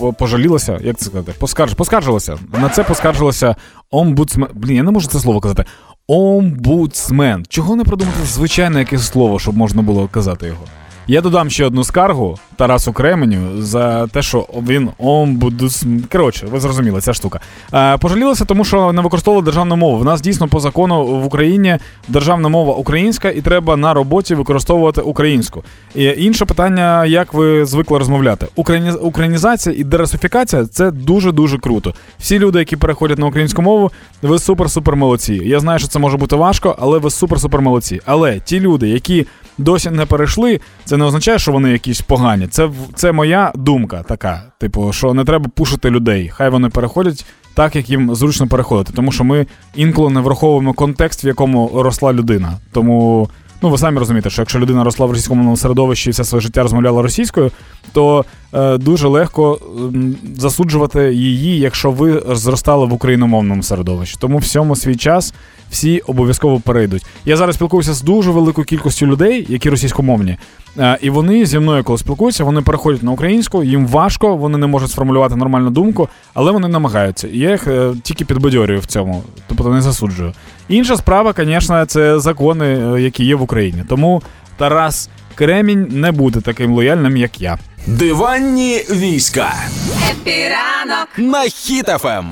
по- 0.00 0.12
пожалілося, 0.12 0.78
як 0.82 0.96
це 0.96 1.04
сказати, 1.04 1.32
поскарж, 1.38 1.74
поскаржилося. 1.74 2.38
На 2.60 2.68
це 2.68 2.84
поскаржилося 2.84 3.56
омбудсмен. 3.90 4.48
Блін, 4.54 4.76
я 4.76 4.82
не 4.82 4.90
можу 4.90 5.08
це 5.08 5.20
слово 5.20 5.40
казати. 5.40 5.64
Омбудсмен. 6.06 7.44
Чого 7.48 7.76
не 7.76 7.84
продумати 7.84 8.18
звичайне 8.24 8.78
якесь 8.78 9.06
слово, 9.06 9.38
щоб 9.38 9.56
можна 9.56 9.82
було 9.82 10.08
казати 10.08 10.46
його? 10.46 10.64
Я 11.06 11.20
додам 11.20 11.50
ще 11.50 11.66
одну 11.66 11.84
скаргу 11.84 12.38
Тарасу 12.56 12.92
Кременю 12.92 13.62
за 13.62 14.06
те, 14.06 14.22
що 14.22 14.46
він 14.68 14.90
омбудс... 14.98 15.84
Коротше, 16.12 16.46
ви 16.46 16.60
зрозуміли, 16.60 17.00
ця 17.00 17.14
штука. 17.14 17.40
Е, 17.74 17.98
пожалілися, 17.98 18.44
тому 18.44 18.64
що 18.64 18.92
не 18.92 19.02
використовували 19.02 19.44
державну 19.44 19.76
мову. 19.76 19.98
В 19.98 20.04
нас 20.04 20.20
дійсно 20.20 20.48
по 20.48 20.60
закону 20.60 21.04
в 21.04 21.26
Україні 21.26 21.78
державна 22.08 22.48
мова 22.48 22.74
українська, 22.74 23.30
і 23.30 23.40
треба 23.40 23.76
на 23.76 23.94
роботі 23.94 24.34
використовувати 24.34 25.00
українську. 25.00 25.64
І 25.94 26.04
інше 26.04 26.44
питання, 26.44 27.06
як 27.06 27.34
ви 27.34 27.66
звикли 27.66 27.98
розмовляти. 27.98 28.46
Україні... 28.54 28.90
Українізація 28.90 29.76
і 29.78 29.84
дерасифікація 29.84 30.66
це 30.66 30.90
дуже 30.90 31.32
дуже 31.32 31.58
круто. 31.58 31.94
Всі 32.18 32.38
люди, 32.38 32.58
які 32.58 32.76
переходять 32.76 33.18
на 33.18 33.26
українську 33.26 33.62
мову, 33.62 33.90
ви 34.22 34.36
супер-супер 34.36 34.96
молодці. 34.96 35.34
Я 35.44 35.60
знаю, 35.60 35.78
що 35.78 35.88
це 35.88 35.98
може 35.98 36.16
бути 36.16 36.36
важко, 36.36 36.76
але 36.78 36.98
ви 36.98 37.08
супер-супер 37.08 37.60
молодці. 37.60 38.00
Але 38.04 38.40
ті 38.40 38.60
люди, 38.60 38.88
які 38.88 39.26
досі 39.60 39.90
не 39.90 40.06
перейшли, 40.06 40.60
це 40.84 40.96
не 40.96 41.04
означає, 41.04 41.38
що 41.38 41.52
вони 41.52 41.70
якісь 41.70 42.00
погані. 42.00 42.46
Це 42.46 42.70
це 42.94 43.12
моя 43.12 43.52
думка 43.54 44.02
така. 44.08 44.42
Типу, 44.58 44.92
що 44.92 45.14
не 45.14 45.24
треба 45.24 45.50
пушити 45.54 45.90
людей. 45.90 46.30
Хай 46.34 46.50
вони 46.50 46.68
переходять 46.68 47.26
так, 47.54 47.76
як 47.76 47.90
їм 47.90 48.14
зручно 48.14 48.46
переходити. 48.46 48.92
Тому 48.96 49.12
що 49.12 49.24
ми 49.24 49.46
інколи 49.74 50.10
не 50.10 50.20
враховуємо 50.20 50.72
контекст, 50.72 51.24
в 51.24 51.26
якому 51.26 51.70
росла 51.74 52.12
людина. 52.12 52.52
Тому. 52.72 53.28
Ну, 53.62 53.70
ви 53.70 53.78
самі 53.78 53.98
розумієте, 53.98 54.30
що 54.30 54.42
якщо 54.42 54.58
людина 54.58 54.84
росла 54.84 55.06
в 55.06 55.10
російському 55.10 55.56
середовищі 55.56 56.10
і 56.10 56.12
все 56.12 56.24
своє 56.24 56.40
життя 56.42 56.62
розмовляла 56.62 57.02
російською, 57.02 57.50
то 57.92 58.24
е, 58.54 58.78
дуже 58.78 59.08
легко 59.08 59.58
засуджувати 60.36 61.14
її, 61.14 61.58
якщо 61.58 61.90
ви 61.90 62.22
зростали 62.30 62.86
в 62.86 62.92
україномовному 62.92 63.62
середовищі. 63.62 64.16
Тому 64.20 64.38
всьому 64.38 64.76
свій 64.76 64.96
час 64.96 65.34
всі 65.70 65.98
обов'язково 65.98 66.60
перейдуть. 66.60 67.06
Я 67.24 67.36
зараз 67.36 67.56
спілкуюся 67.56 67.94
з 67.94 68.02
дуже 68.02 68.30
великою 68.30 68.64
кількістю 68.64 69.06
людей, 69.06 69.46
які 69.48 69.70
російськомовні, 69.70 70.36
е, 70.78 70.98
і 71.02 71.10
вони 71.10 71.46
зі 71.46 71.58
мною, 71.58 71.84
коли 71.84 71.98
спілкуються, 71.98 72.44
вони 72.44 72.60
переходять 72.62 73.02
на 73.02 73.12
українську, 73.12 73.64
їм 73.64 73.86
важко, 73.86 74.36
вони 74.36 74.58
не 74.58 74.66
можуть 74.66 74.90
сформулювати 74.90 75.36
нормальну 75.36 75.70
думку, 75.70 76.08
але 76.34 76.52
вони 76.52 76.68
намагаються. 76.68 77.28
І 77.28 77.38
я 77.38 77.50
їх 77.50 77.66
е, 77.66 77.92
тільки 78.02 78.24
підбадьорюю 78.24 78.80
в 78.80 78.86
цьому, 78.86 79.22
тобто 79.46 79.68
не 79.68 79.82
засуджую. 79.82 80.32
Інша 80.70 80.96
справа, 80.96 81.34
звісно, 81.36 81.84
це 81.84 82.20
закони, 82.20 82.94
е, 82.96 83.00
які 83.02 83.24
є 83.24 83.34
в 83.34 83.42
Україні. 83.42 83.84
Тому 83.88 84.22
Тарас 84.56 85.08
Кремінь 85.34 85.86
не 85.90 86.12
буде 86.12 86.40
таким 86.40 86.74
лояльним, 86.74 87.16
як 87.16 87.40
я. 87.40 87.58
Диванні 87.86 88.84
війська 88.90 89.54
Happy 90.10 90.54
ранок. 90.54 91.08
на 91.18 91.38
Хіт 91.38 91.87
FM. 91.87 92.24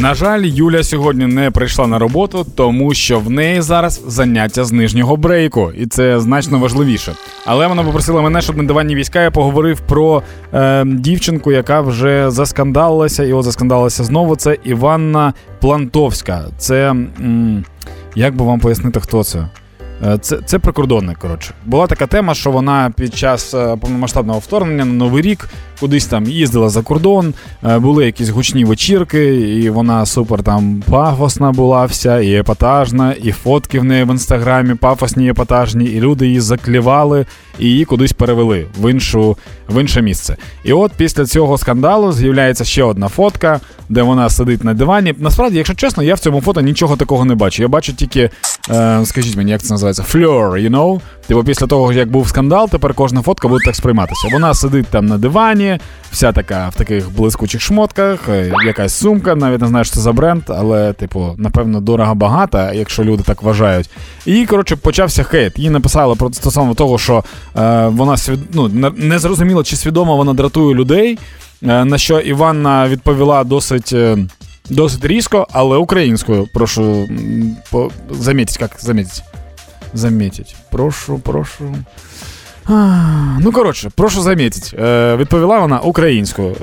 На 0.00 0.14
жаль, 0.14 0.42
Юля 0.44 0.82
сьогодні 0.82 1.26
не 1.26 1.50
прийшла 1.50 1.86
на 1.86 1.98
роботу, 1.98 2.46
тому 2.54 2.94
що 2.94 3.18
в 3.20 3.30
неї 3.30 3.60
зараз 3.60 4.02
заняття 4.06 4.64
з 4.64 4.72
нижнього 4.72 5.16
брейку, 5.16 5.72
і 5.78 5.86
це 5.86 6.20
значно 6.20 6.58
важливіше. 6.58 7.12
Але 7.44 7.66
вона 7.66 7.82
попросила 7.84 8.22
мене, 8.22 8.40
щоб 8.40 8.56
на 8.56 8.64
диванні 8.64 8.94
війська 8.94 9.22
я 9.22 9.30
поговорив 9.30 9.80
про 9.80 10.22
е, 10.54 10.84
дівчинку, 10.86 11.52
яка 11.52 11.80
вже 11.80 12.30
заскандалилася, 12.30 13.24
і 13.24 13.32
от 13.32 13.44
заскандалилася 13.44 14.04
знову. 14.04 14.36
Це 14.36 14.56
Іванна 14.64 15.34
Плантовська. 15.60 16.44
Це 16.58 16.90
м, 16.90 17.64
як 18.14 18.36
би 18.36 18.44
вам 18.44 18.60
пояснити, 18.60 19.00
хто 19.00 19.24
це? 19.24 19.48
Е, 20.06 20.18
це 20.18 20.38
це 20.44 20.58
прикордонник. 20.58 21.18
Коротше, 21.18 21.54
була 21.66 21.86
така 21.86 22.06
тема, 22.06 22.34
що 22.34 22.50
вона 22.50 22.92
під 22.96 23.14
час 23.14 23.54
е, 23.54 23.76
повномасштабного 23.76 24.38
вторгнення 24.38 24.84
на 24.84 24.92
новий 24.92 25.22
рік 25.22 25.48
кудись 25.80 26.06
там 26.06 26.24
їздила 26.24 26.68
за 26.68 26.82
кордон, 26.82 27.34
е, 27.64 27.78
були 27.78 28.06
якісь 28.06 28.28
гучні 28.28 28.64
вечірки, 28.64 29.34
і 29.36 29.70
вона 29.70 30.06
супер 30.06 30.42
там 30.42 30.82
пафосна 30.90 31.52
була 31.52 31.84
вся, 31.84 32.20
і 32.20 32.34
епатажна, 32.34 33.14
і 33.22 33.32
фотки 33.32 33.80
в 33.80 33.84
неї 33.84 34.04
в 34.04 34.10
інстаграмі, 34.10 34.74
пафосні, 34.74 35.30
епатажні, 35.30 35.84
і 35.84 36.00
люди 36.00 36.26
її 36.26 36.40
заклівали 36.40 37.26
і 37.58 37.66
її 37.66 37.84
кудись 37.84 38.12
перевели 38.12 38.66
в 38.80 38.90
іншу 38.90 39.36
в 39.68 39.80
інше 39.80 40.02
місце. 40.02 40.36
І 40.64 40.72
от 40.72 40.92
після 40.96 41.26
цього 41.26 41.58
скандалу 41.58 42.12
з'являється 42.12 42.64
ще 42.64 42.82
одна 42.82 43.08
фотка, 43.08 43.60
де 43.88 44.02
вона 44.02 44.30
сидить 44.30 44.64
на 44.64 44.74
дивані. 44.74 45.14
Насправді, 45.18 45.56
якщо 45.56 45.74
чесно, 45.74 46.02
я 46.02 46.14
в 46.14 46.18
цьому 46.18 46.40
фото 46.40 46.60
нічого 46.60 46.96
такого 46.96 47.24
не 47.24 47.34
бачу. 47.34 47.62
Я 47.62 47.68
бачу 47.68 47.92
тільки, 47.92 48.30
е, 48.70 49.00
скажіть 49.04 49.36
мені, 49.36 49.50
як 49.50 49.62
це 49.62 49.74
називається? 49.74 50.02
Фльор, 50.02 50.52
you 50.52 50.70
know? 50.70 51.00
Типу, 51.28 51.44
після 51.44 51.66
того, 51.66 51.92
як 51.92 52.10
був 52.10 52.28
скандал, 52.28 52.68
тепер 52.68 52.94
кожна 52.94 53.22
фотка 53.22 53.48
буде 53.48 53.60
так 53.64 53.76
сприйматися. 53.76 54.28
Вона 54.32 54.54
сидить 54.54 54.86
там 54.86 55.06
на 55.06 55.18
дивані, 55.18 55.78
вся 56.10 56.32
така 56.32 56.68
в 56.68 56.74
таких 56.74 57.12
блискучих 57.16 57.60
шмотках, 57.60 58.28
е, 58.28 58.52
якась 58.66 58.94
сумка, 58.94 59.34
навіть 59.34 59.60
не 59.60 59.66
знаю, 59.66 59.84
що 59.84 59.94
це 59.94 60.00
за 60.00 60.12
бренд, 60.12 60.42
але, 60.48 60.92
типу, 60.92 61.34
напевно, 61.38 61.80
дорого 61.80 62.14
багата, 62.14 62.72
якщо 62.72 63.04
люди 63.04 63.22
так 63.22 63.42
вважають. 63.42 63.90
І, 64.26 64.46
коротше, 64.46 64.76
почався 64.76 65.22
хейт. 65.22 65.58
Їй 65.58 65.70
написали 65.70 66.14
про 66.14 66.32
стосовно 66.32 66.74
того, 66.74 66.98
що 66.98 67.24
е, 67.56 67.86
вона 67.86 68.16
свід... 68.16 68.38
ну, 68.52 68.92
не 68.96 69.18
зрозуміло, 69.18 69.64
чи 69.64 69.76
свідомо 69.76 70.16
вона 70.16 70.34
дратує 70.34 70.74
людей. 70.74 71.18
Е, 71.62 71.84
на 71.84 71.98
що 71.98 72.20
Іванна 72.20 72.88
відповіла 72.88 73.44
досить. 73.44 73.92
Е, 73.92 74.18
досить 74.70 75.04
різко, 75.04 75.46
але 75.52 75.76
українською. 75.76 76.46
Прошу 76.54 77.08
по... 77.70 77.90
замітить, 78.10 78.60
як 78.60 78.70
замітить. 78.78 79.22
Замітить. 79.94 80.56
Прошу, 80.70 81.18
прошу. 81.18 81.74
Ну, 83.40 83.52
коротше, 83.52 83.90
прошу 83.94 84.22
замітити. 84.22 84.76
Е, 84.76 85.16
Відповіла 85.16 85.58
вона 85.58 85.78
українською, 85.78 86.56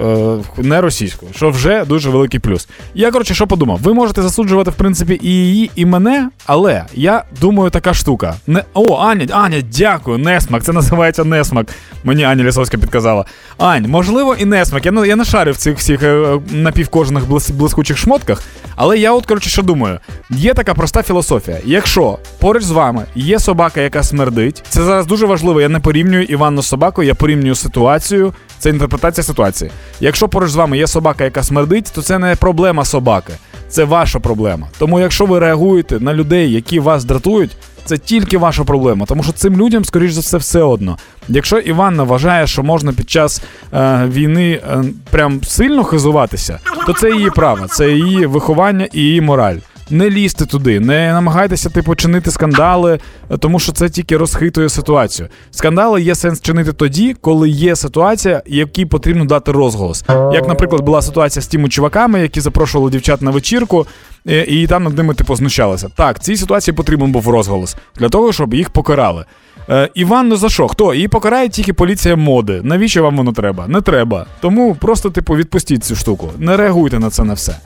е, 0.58 0.62
не 0.64 0.82
російською, 0.82 1.32
що 1.36 1.50
вже 1.50 1.86
дуже 1.86 2.10
великий 2.10 2.40
плюс. 2.40 2.68
Я, 2.94 3.12
коротше, 3.12 3.34
що 3.34 3.48
подумав? 3.48 3.80
Ви 3.82 3.94
можете 3.94 4.22
засуджувати, 4.22 4.72
в 4.72 4.74
принципі, 4.74 5.20
і 5.22 5.30
її, 5.30 5.72
і 5.76 5.86
мене, 5.86 6.30
але 6.46 6.86
я 6.94 7.24
думаю, 7.42 7.70
така 7.70 7.94
штука. 7.94 8.36
Не... 8.48 8.64
О, 8.74 8.96
Аня, 8.96 9.28
Аня, 9.32 9.62
дякую, 9.78 10.18
Несмак. 10.18 10.64
Це 10.64 10.74
називається 10.74 11.24
Несмак. 11.24 11.68
Мені 12.04 12.24
Аня 12.24 12.44
Лісовська 12.44 12.78
підказала. 12.78 13.26
Ань, 13.58 13.88
можливо, 13.90 14.36
і 14.40 14.46
Несмак. 14.46 14.86
Я 14.86 15.06
я 15.06 15.16
не 15.16 15.26
шарю 15.26 15.52
в 15.52 15.58
цих 15.58 15.78
всіх 15.78 16.04
е, 16.04 16.40
напівкожених 16.52 17.24
блискучих 17.50 17.98
шмотках. 17.98 18.44
Але 18.76 18.98
я, 18.98 19.14
от, 19.14 19.26
коротше, 19.26 19.50
що 19.50 19.62
думаю, 19.62 20.00
є 20.30 20.54
така 20.54 20.74
проста 20.74 21.04
філософія. 21.04 21.58
Якщо 21.66 22.18
поруч 22.40 22.64
з 22.64 22.72
вами 22.72 23.06
є 23.16 23.40
собака, 23.40 23.82
яка 23.82 24.04
смердить, 24.04 24.64
це 24.70 24.84
зараз 24.84 25.08
дуже 25.08 25.26
важливо. 25.26 25.62
Я 25.62 25.70
не 25.70 25.80
порівнюю 25.80 25.95
Іванну 26.00 26.62
з 26.62 26.68
собакою, 26.68 27.08
я 27.08 27.16
порівнюю 27.16 27.56
ситуацію. 27.56 28.34
Це 28.60 28.70
інтерпретація 28.70 29.24
ситуації. 29.24 29.72
Якщо 30.00 30.30
поруч 30.30 30.50
з 30.50 30.56
вами 30.56 30.78
є 30.78 30.88
собака, 30.88 31.24
яка 31.24 31.44
смердить, 31.44 31.92
то 31.96 32.02
це 32.02 32.20
не 32.20 32.36
проблема 32.36 32.86
собаки, 32.86 33.34
це 33.70 33.84
ваша 33.84 34.20
проблема. 34.20 34.68
Тому, 34.80 35.00
якщо 35.00 35.26
ви 35.26 35.40
реагуєте 35.40 36.00
на 36.00 36.14
людей, 36.14 36.52
які 36.52 36.80
вас 36.80 37.06
дратують, 37.06 37.58
це 37.86 37.98
тільки 37.98 38.38
ваша 38.38 38.64
проблема, 38.64 39.06
тому 39.06 39.24
що 39.24 39.32
цим 39.32 39.58
людям, 39.58 39.86
скоріш 39.86 40.12
за 40.12 40.22
все, 40.22 40.38
все 40.38 40.62
одно. 40.62 40.98
Якщо 41.28 41.60
Іванна 41.60 42.04
вважає, 42.04 42.48
що 42.48 42.64
можна 42.64 42.94
під 42.94 43.10
час 43.10 43.42
е, 43.74 44.06
війни 44.08 44.52
е, 44.52 44.84
прям 45.12 45.44
сильно 45.44 45.84
хизуватися, 45.84 46.60
то 46.86 46.94
це 46.94 47.12
її 47.12 47.30
право, 47.30 47.68
це 47.68 47.92
її 47.92 48.26
виховання 48.26 48.88
і 48.94 49.00
її 49.02 49.22
мораль 49.22 49.58
не 49.90 50.10
лізьте 50.10 50.46
туди, 50.46 50.80
не 50.80 51.14
намагайтеся 51.14 51.70
типу 51.70 51.96
чинити 51.96 52.32
скандали, 52.32 53.00
тому 53.40 53.60
що 53.60 53.72
це 53.72 53.90
тільки 53.90 54.18
розхитує 54.18 54.70
ситуацію. 54.70 55.28
Скандали 55.52 56.02
є 56.02 56.16
сенс 56.16 56.42
чинити 56.42 56.74
тоді, 56.74 57.16
коли 57.22 57.50
є 57.50 57.76
ситуація, 57.76 58.42
якій 58.46 58.86
потрібно 58.86 59.26
дати 59.26 59.52
розголос. 59.52 60.04
Як, 60.10 60.48
наприклад, 60.48 60.82
була 60.82 61.02
ситуація 61.02 61.44
з 61.44 61.48
тими 61.48 61.70
чуваками, 61.70 62.22
які 62.22 62.42
запрошували 62.42 62.92
дівчат 62.92 63.22
на 63.22 63.32
вечірку, 63.32 63.88
і, 64.26 64.38
і 64.38 64.68
там 64.68 64.84
над 64.84 64.98
ними 64.98 65.14
типу 65.14 65.36
знущалися. 65.36 65.90
Так, 65.96 66.20
цій 66.20 66.38
ситуації 66.38 66.76
потрібен 66.76 67.12
був 67.12 67.28
розголос 67.28 67.76
для 67.96 68.10
того, 68.10 68.34
щоб 68.34 68.54
їх 68.54 68.70
покарали. 68.70 69.26
Е, 69.70 69.90
Іван, 69.94 70.28
ну 70.28 70.36
за 70.36 70.50
що? 70.50 70.68
Хто? 70.68 70.94
Її 70.94 71.08
покарає 71.08 71.50
тільки 71.50 71.74
поліція 71.74 72.16
моди. 72.16 72.62
Навіщо 72.64 73.04
вам 73.04 73.18
воно 73.18 73.34
треба? 73.34 73.68
Не 73.68 73.82
треба. 73.82 74.26
Тому 74.42 74.76
просто, 74.76 75.10
типу, 75.10 75.36
відпустіть 75.36 75.84
цю 75.84 75.96
штуку. 75.96 76.32
Не 76.38 76.58
реагуйте 76.58 77.00
на 77.00 77.10
це 77.10 77.24
на 77.24 77.34
все. 77.34 77.58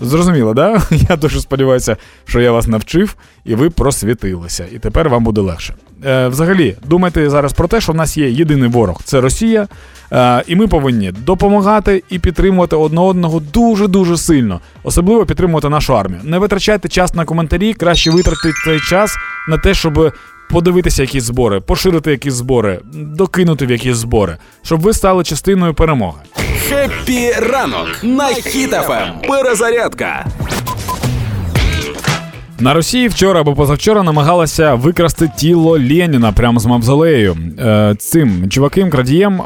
Зрозуміло, 0.00 0.54
да? 0.54 0.82
Я 1.10 1.16
дуже 1.16 1.40
сподіваюся, 1.40 1.96
що 2.24 2.40
я 2.40 2.52
вас 2.52 2.66
навчив 2.66 3.16
і 3.44 3.54
ви 3.54 3.70
просвітилися. 3.70 4.64
І 4.72 4.78
тепер 4.78 5.08
вам 5.08 5.24
буде 5.24 5.40
легше. 5.40 5.74
Е, 6.04 6.28
Взагалі, 6.28 6.76
думайте 6.86 7.30
зараз 7.30 7.52
про 7.52 7.68
те, 7.68 7.80
що 7.80 7.92
в 7.92 7.94
нас 7.94 8.16
є 8.16 8.30
єдиний 8.30 8.68
ворог 8.68 9.00
це 9.04 9.20
Росія. 9.20 9.68
Е, 10.12 10.42
і 10.46 10.56
ми 10.56 10.66
повинні 10.66 11.12
допомагати 11.12 12.02
і 12.10 12.18
підтримувати 12.18 12.76
одне 12.76 13.00
одного 13.00 13.40
дуже 13.40 13.88
дуже 13.88 14.16
сильно, 14.16 14.60
особливо 14.84 15.26
підтримувати 15.26 15.68
нашу 15.68 15.96
армію. 15.96 16.20
Не 16.24 16.38
витрачайте 16.38 16.88
час 16.88 17.14
на 17.14 17.24
коментарі, 17.24 17.74
краще 17.74 18.10
витратити 18.10 18.54
цей 18.64 18.80
час 18.80 19.16
на 19.48 19.58
те, 19.58 19.74
щоб 19.74 20.12
подивитися 20.50 21.02
якісь 21.02 21.24
збори, 21.24 21.60
поширити 21.60 22.10
якісь 22.10 22.34
збори, 22.34 22.80
докинути 22.94 23.66
в 23.66 23.70
якісь 23.70 23.96
збори, 23.96 24.36
щоб 24.62 24.80
ви 24.80 24.92
стали 24.92 25.24
частиною 25.24 25.74
перемоги. 25.74 26.18
Happy 26.68 27.30
ранок 27.52 27.88
на 28.02 28.26
Хіт 28.26 28.73
FM. 28.73 29.08
Перезарядка. 29.28 30.26
На 32.60 32.74
Росії 32.74 33.08
вчора 33.08 33.40
або 33.40 33.54
позавчора 33.54 34.02
намагалася 34.02 34.74
викрасти 34.74 35.30
тіло 35.36 35.70
Леніна 35.70 36.32
прямо 36.32 36.60
з 36.60 36.66
мавзолею. 36.66 37.36
Е, 37.58 37.94
цим 37.98 38.50
чуваком 38.50 38.90
крадієм 38.90 39.42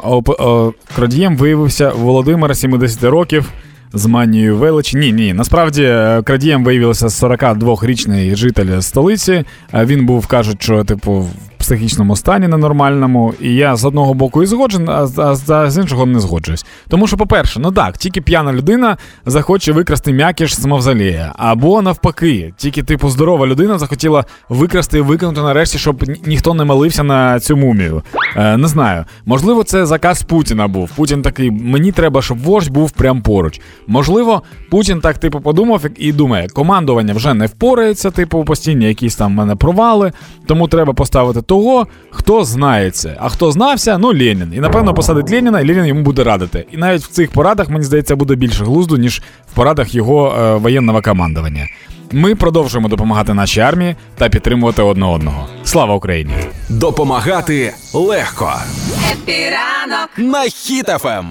крадієм 0.95 1.37
виявився 1.37 1.89
Володимир 1.89 2.57
70 2.57 3.03
років 3.03 3.49
з 3.93 4.05
манією 4.05 4.57
величі. 4.57 4.97
Ні, 4.97 5.11
ні. 5.11 5.33
Насправді 5.33 5.83
е, 5.83 6.21
крадієм 6.23 6.63
виявився 6.63 7.07
42-річний 7.07 8.35
житель 8.35 8.79
столиці. 8.79 9.43
Він 9.73 10.05
був 10.05 10.27
кажуть, 10.27 10.63
що 10.63 10.83
типу 10.83 11.27
психічному 11.69 12.15
стані 12.15 12.47
ненормальному, 12.47 13.33
і 13.41 13.55
я 13.55 13.75
з 13.75 13.85
одного 13.85 14.13
боку 14.13 14.43
і 14.43 14.45
згоджен, 14.45 14.89
а, 14.89 15.07
а, 15.17 15.53
а 15.53 15.69
з 15.69 15.77
іншого 15.77 16.05
не 16.05 16.19
згоджуюсь. 16.19 16.65
Тому 16.87 17.07
що, 17.07 17.17
по-перше, 17.17 17.59
ну 17.59 17.71
так, 17.71 17.97
тільки 17.97 18.21
п'яна 18.21 18.53
людина 18.53 18.97
захоче 19.25 19.71
викрасти 19.71 20.13
м'якіш 20.13 20.55
з 20.55 20.65
мавзолея. 20.65 21.33
Або 21.37 21.81
навпаки, 21.81 22.53
тільки 22.57 22.83
типу 22.83 23.09
здорова 23.09 23.47
людина 23.47 23.77
захотіла 23.77 24.25
викрасти 24.49 24.97
і 24.97 25.01
викинути 25.01 25.41
нарешті, 25.41 25.77
щоб 25.77 26.03
ніхто 26.25 26.53
не 26.53 26.65
малився 26.65 27.03
на 27.03 27.39
цю 27.39 27.57
мумію. 27.57 28.01
Е, 28.35 28.57
не 28.57 28.67
знаю. 28.67 29.05
Можливо, 29.25 29.63
це 29.63 29.85
заказ 29.85 30.23
Путіна 30.23 30.67
був. 30.67 30.89
Путін 30.95 31.21
такий: 31.21 31.51
мені 31.51 31.91
треба, 31.91 32.21
щоб 32.21 32.39
вождь 32.39 32.71
був 32.71 32.91
прямо 32.91 33.21
поруч. 33.21 33.61
Можливо, 33.87 34.41
Путін 34.69 35.01
так 35.01 35.17
типу 35.17 35.41
подумав 35.41 35.85
і 35.97 36.11
думає, 36.11 36.47
командування 36.47 37.13
вже 37.13 37.33
не 37.33 37.45
впорається, 37.45 38.11
типу, 38.11 38.43
постійні 38.43 38.85
якісь 38.85 39.15
там 39.15 39.31
в 39.31 39.35
мене 39.35 39.55
провали. 39.55 40.11
Тому 40.45 40.67
треба 40.67 40.93
поставити 40.93 41.41
того, 41.59 41.87
хто 42.11 42.43
знається. 42.43 43.17
А 43.19 43.29
хто 43.29 43.51
знався, 43.51 43.97
ну 43.97 44.07
Ленін. 44.07 44.53
І 44.55 44.59
напевно 44.59 44.93
посадить 44.93 45.31
Леніна, 45.31 45.61
і 45.61 45.67
Ленін 45.67 45.85
йому 45.85 46.01
буде 46.01 46.23
радити. 46.23 46.65
І 46.71 46.77
навіть 46.77 47.01
в 47.01 47.07
цих 47.07 47.31
порадах, 47.31 47.69
мені 47.69 47.83
здається, 47.83 48.15
буде 48.15 48.35
більше 48.35 48.63
глузду, 48.63 48.97
ніж 48.97 49.21
в 49.51 49.55
порадах 49.55 49.95
його 49.95 50.35
е, 50.39 50.55
воєнного 50.55 51.01
командування. 51.01 51.67
Ми 52.11 52.35
продовжуємо 52.35 52.87
допомагати 52.87 53.33
нашій 53.33 53.59
армії 53.61 53.95
та 54.17 54.29
підтримувати 54.29 54.81
одне 54.81 55.05
одного. 55.05 55.47
Слава 55.63 55.95
Україні! 55.95 56.33
Допомагати 56.69 57.73
легко. 57.93 58.53
Happy 59.11 59.55
ранок. 59.55 60.09
На 60.17 60.43
Ем. 60.43 60.49
Хіт 60.49 60.92
FM. 60.92 61.25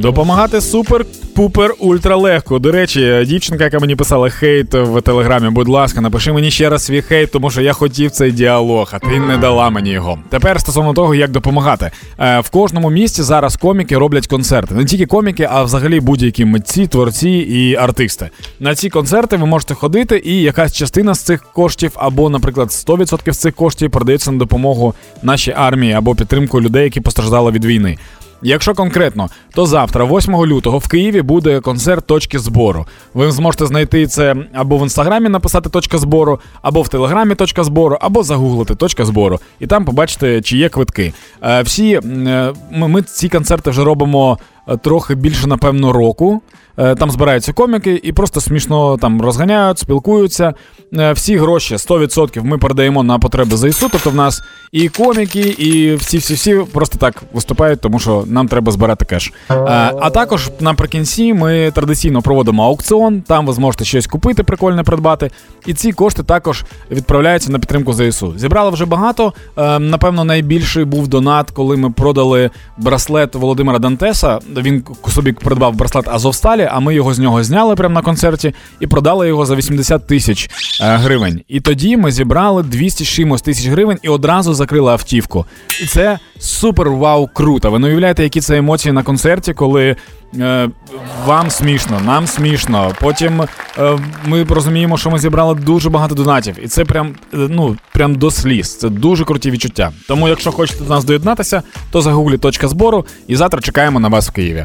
Допомагати 0.00 0.60
супер. 0.60 1.04
Пупер 1.36 1.74
ультра 1.78 2.16
легко. 2.16 2.58
До 2.58 2.72
речі, 2.72 3.24
дівчинка, 3.26 3.64
яка 3.64 3.78
мені 3.78 3.96
писала 3.96 4.30
хейт 4.30 4.74
в 4.74 5.00
телеграмі, 5.00 5.50
будь 5.50 5.68
ласка, 5.68 6.00
напиши 6.00 6.32
мені 6.32 6.50
ще 6.50 6.70
раз 6.70 6.84
свій 6.84 7.02
хейт, 7.02 7.32
тому 7.32 7.50
що 7.50 7.60
я 7.62 7.72
хотів 7.72 8.10
цей 8.10 8.32
діалог, 8.32 8.90
а 8.92 8.98
ти 8.98 9.20
не 9.20 9.36
дала 9.36 9.70
мені 9.70 9.90
його. 9.90 10.18
Тепер 10.30 10.60
стосовно 10.60 10.92
того, 10.92 11.14
як 11.14 11.30
допомагати. 11.30 11.90
Е, 12.18 12.40
в 12.40 12.50
кожному 12.50 12.90
місті 12.90 13.22
зараз 13.22 13.56
коміки 13.56 13.98
роблять 13.98 14.26
концерти. 14.26 14.74
Не 14.74 14.84
тільки 14.84 15.06
коміки, 15.06 15.48
а 15.50 15.62
взагалі 15.62 16.00
будь-які 16.00 16.44
митці, 16.44 16.86
творці 16.86 17.30
і 17.30 17.76
артисти. 17.76 18.30
На 18.60 18.74
ці 18.74 18.90
концерти 18.90 19.36
ви 19.36 19.46
можете 19.46 19.74
ходити, 19.74 20.22
і 20.24 20.42
якась 20.42 20.76
частина 20.76 21.14
з 21.14 21.20
цих 21.20 21.42
коштів, 21.42 21.90
або, 21.94 22.30
наприклад, 22.30 22.68
100% 22.68 23.32
з 23.32 23.38
цих 23.38 23.54
коштів 23.54 23.90
продається 23.90 24.32
на 24.32 24.38
допомогу 24.38 24.94
нашій 25.22 25.54
армії 25.56 25.92
або 25.92 26.14
підтримку 26.14 26.60
людей, 26.60 26.84
які 26.84 27.00
постраждали 27.00 27.50
від 27.50 27.64
війни. 27.64 27.98
Якщо 28.42 28.74
конкретно, 28.74 29.28
то 29.54 29.66
завтра, 29.66 30.04
8 30.04 30.46
лютого, 30.46 30.78
в 30.78 30.88
Києві 30.88 31.22
буде 31.22 31.60
концерт 31.60 32.06
точки 32.06 32.38
збору. 32.38 32.86
Ви 33.14 33.32
зможете 33.32 33.66
знайти 33.66 34.06
це 34.06 34.34
або 34.52 34.78
в 34.78 34.82
інстаграмі 34.82 35.28
написати 35.28 35.68
точка 35.68 35.98
збору, 35.98 36.40
або 36.62 36.82
в 36.82 36.88
телеграмі 36.88 37.34
точка 37.34 37.64
збору, 37.64 37.98
або 38.00 38.22
загуглити 38.22 38.74
точка 38.74 39.04
збору, 39.04 39.38
і 39.60 39.66
там 39.66 39.84
побачите, 39.84 40.42
чи 40.42 40.56
є 40.56 40.68
квитки. 40.68 41.12
Е, 41.42 41.62
Всі 41.62 41.92
е, 41.92 42.52
ми, 42.70 43.02
ці 43.02 43.28
концерти 43.28 43.70
вже 43.70 43.84
робимо 43.84 44.38
е, 44.68 44.76
трохи 44.76 45.14
більше, 45.14 45.46
напевно, 45.46 45.92
року. 45.92 46.42
Е, 46.78 46.94
Там 46.94 47.10
збираються 47.10 47.52
коміки 47.52 48.00
і 48.02 48.12
просто 48.12 48.40
смішно 48.40 48.96
там 48.96 49.22
розганяють, 49.22 49.78
спілкуються. 49.78 50.54
Е, 50.98 51.12
Всі 51.12 51.36
гроші 51.36 51.74
100% 51.76 52.42
ми 52.44 52.58
передаємо 52.58 53.02
на 53.02 53.18
потреби 53.18 53.56
ЗСУ. 53.56 53.88
Тобто 53.92 54.10
в 54.10 54.14
нас 54.14 54.42
і 54.72 54.88
коміки, 54.88 55.40
і 55.40 55.94
всі 55.94 56.18
всі 56.18 56.34
всі 56.34 56.54
просто 56.72 56.98
так 56.98 57.22
виступають, 57.32 57.80
тому 57.80 57.98
що 57.98 58.24
нам 58.26 58.48
треба 58.48 58.72
збирати 58.72 59.04
кеш. 59.04 59.32
Е, 59.50 59.54
А 60.00 60.10
також 60.10 60.50
наприкінці 60.60 61.34
ми 61.34 61.70
традиційно 61.74 62.22
проводимо 62.22 62.64
аукціон. 62.64 63.20
Там 63.22 63.46
ви 63.46 63.52
зможете 63.52 63.84
щось 63.84 64.06
купити, 64.06 64.42
прикольне 64.42 64.82
придбати. 64.82 65.30
І 65.66 65.74
ці 65.74 65.92
кошти 65.92 66.22
також 66.22 66.64
відправляються 66.90 67.52
на 67.52 67.58
підтримку 67.58 67.92
ЗСУ. 67.92 68.34
Зібрали 68.36 68.70
вже 68.70 68.84
багато. 68.84 69.32
Напевно, 69.78 70.24
найбільший 70.24 70.84
був 70.84 71.08
донат, 71.08 71.50
коли 71.50 71.76
ми 71.76 71.90
продали 71.90 72.50
браслет 72.78 73.34
Володимира 73.34 73.78
Дантеса. 73.78 74.38
Він 74.56 74.84
собі 75.08 75.32
придбав 75.32 75.74
браслет 75.74 76.08
Азовсталі, 76.08 76.65
а 76.72 76.80
ми 76.80 76.94
його 76.94 77.14
з 77.14 77.18
нього 77.18 77.44
зняли 77.44 77.76
прямо 77.76 77.94
на 77.94 78.02
концерті 78.02 78.54
і 78.80 78.86
продали 78.86 79.28
його 79.28 79.46
за 79.46 79.54
80 79.56 80.06
тисяч 80.06 80.50
е, 80.80 80.96
гривень. 80.96 81.40
І 81.48 81.60
тоді 81.60 81.96
ми 81.96 82.10
зібрали 82.10 82.62
200 82.62 83.04
з 83.04 83.08
чимось 83.08 83.42
тисяч 83.42 83.66
гривень 83.66 83.98
і 84.02 84.08
одразу 84.08 84.54
закрили 84.54 84.92
автівку. 84.92 85.46
І 85.82 85.86
це 85.86 86.18
супер 86.38 86.90
вау 86.90 87.28
круто. 87.32 87.70
Ви 87.70 87.78
не 87.78 87.86
уявляєте, 87.86 88.22
які 88.22 88.40
це 88.40 88.56
емоції 88.58 88.92
на 88.92 89.02
концерті, 89.02 89.54
коли. 89.54 89.96
Е, 90.40 90.68
вам 91.26 91.50
смішно, 91.50 92.00
нам 92.00 92.26
смішно. 92.26 92.92
Потім 93.00 93.42
е, 93.78 93.98
ми 94.24 94.44
розуміємо, 94.44 94.98
що 94.98 95.10
ми 95.10 95.18
зібрали 95.18 95.54
дуже 95.54 95.90
багато 95.90 96.14
донатів, 96.14 96.56
і 96.62 96.68
це 96.68 96.84
прям 96.84 97.14
ну 97.32 97.76
прям 97.92 98.14
до 98.14 98.30
сліз. 98.30 98.76
Це 98.76 98.88
дуже 98.88 99.24
круті 99.24 99.50
відчуття. 99.50 99.92
Тому, 100.08 100.28
якщо 100.28 100.52
хочете 100.52 100.84
до 100.84 100.90
нас 100.90 101.04
доєднатися, 101.04 101.62
то 101.90 102.02
загугліть 102.02 102.40
точка 102.40 102.68
збору, 102.68 103.06
і 103.26 103.36
завтра 103.36 103.60
чекаємо 103.60 104.00
на 104.00 104.08
вас 104.08 104.28
в 104.28 104.32
Києві. 104.32 104.64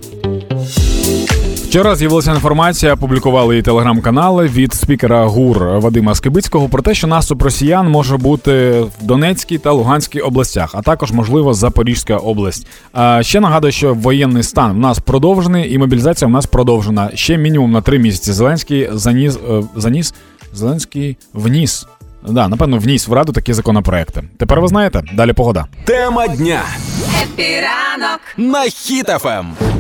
Вчора 1.72 1.96
з'явилася 1.96 2.32
інформація, 2.32 2.94
опублікували 2.94 3.58
і 3.58 3.62
телеграм-канали 3.62 4.48
від 4.48 4.74
спікера 4.74 5.26
ГУР 5.26 5.64
Вадима 5.64 6.16
Скибицького 6.16 6.70
про 6.70 6.82
те, 6.82 6.94
що 6.94 7.08
наступ 7.08 7.42
росіян 7.42 7.90
може 7.90 8.18
бути 8.18 8.72
в 8.82 8.92
Донецькій 9.02 9.58
та 9.58 9.72
Луганській 9.72 10.20
областях, 10.20 10.72
а 10.74 10.82
також, 10.82 11.12
можливо, 11.12 11.54
Запорізька 11.54 12.16
область. 12.16 12.68
А 12.94 13.24
ще 13.24 13.40
нагадую, 13.40 13.72
що 13.72 13.94
воєнний 13.94 14.44
стан 14.44 14.74
в 14.74 14.78
нас 14.78 15.00
продовжений, 15.00 15.74
і 15.74 15.78
мобілізація 15.78 16.28
в 16.28 16.32
нас 16.32 16.46
продовжена 16.46 17.12
ще 17.14 17.38
мінімум 17.38 17.72
на 17.72 17.82
три 17.82 18.00
місяці. 18.00 18.34
Зеленський 18.34 18.90
заніс 18.92 19.40
е, 19.50 19.64
заніс 19.76 20.14
Зеленський 20.54 21.18
вніс. 21.34 21.88
Да, 22.28 22.48
напевно, 22.48 22.78
вніс 22.78 23.08
в 23.08 23.14
раду 23.14 23.32
такі 23.32 23.54
законопроекти. 23.54 24.24
Тепер 24.38 24.62
ви 24.62 24.68
знаєте, 24.68 25.04
далі 25.14 25.34
погода. 25.34 25.66
Тема 25.86 26.28
дня 26.28 26.62
Епіранок. 27.24 28.20
на 28.38 28.66
Ем. 29.26 29.71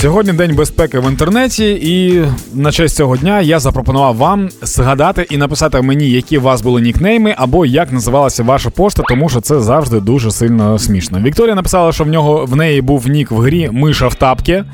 Сьогодні 0.00 0.32
день 0.32 0.54
безпеки 0.54 0.98
в 0.98 1.10
інтернеті, 1.10 1.78
і 1.82 2.24
на 2.54 2.72
честь 2.72 2.96
цього 2.96 3.16
дня 3.16 3.40
я 3.40 3.60
запропонував 3.60 4.16
вам 4.16 4.48
згадати 4.62 5.26
і 5.30 5.36
написати 5.36 5.82
мені, 5.82 6.10
які 6.10 6.38
у 6.38 6.40
вас 6.40 6.62
були 6.62 6.80
нікнейми, 6.80 7.34
або 7.36 7.66
як 7.66 7.92
називалася 7.92 8.42
ваша 8.42 8.70
пошта, 8.70 9.02
тому 9.08 9.28
що 9.28 9.40
це 9.40 9.60
завжди 9.60 10.00
дуже 10.00 10.30
сильно 10.30 10.78
смішно. 10.78 11.20
Вікторія 11.20 11.54
написала, 11.54 11.92
що 11.92 12.04
в 12.04 12.08
нього 12.08 12.46
в 12.46 12.56
неї 12.56 12.80
був 12.80 13.08
нік 13.08 13.30
в 13.30 13.38
грі 13.38 13.68
Миша 13.72 14.08
в 14.08 14.14
тапки. 14.14 14.64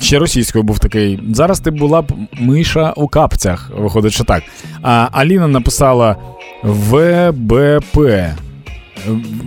Ще 0.00 0.18
російською 0.18 0.64
був 0.64 0.78
такий. 0.78 1.20
Зараз 1.32 1.60
ти 1.60 1.70
була 1.70 2.02
б 2.02 2.12
миша 2.40 2.92
у 2.96 3.08
капцях. 3.08 3.70
Виходить, 3.78 4.12
що 4.12 4.24
так. 4.24 4.42
А 4.82 5.08
Аліна 5.12 5.48
написала 5.48 6.16
ВБП. 6.62 7.98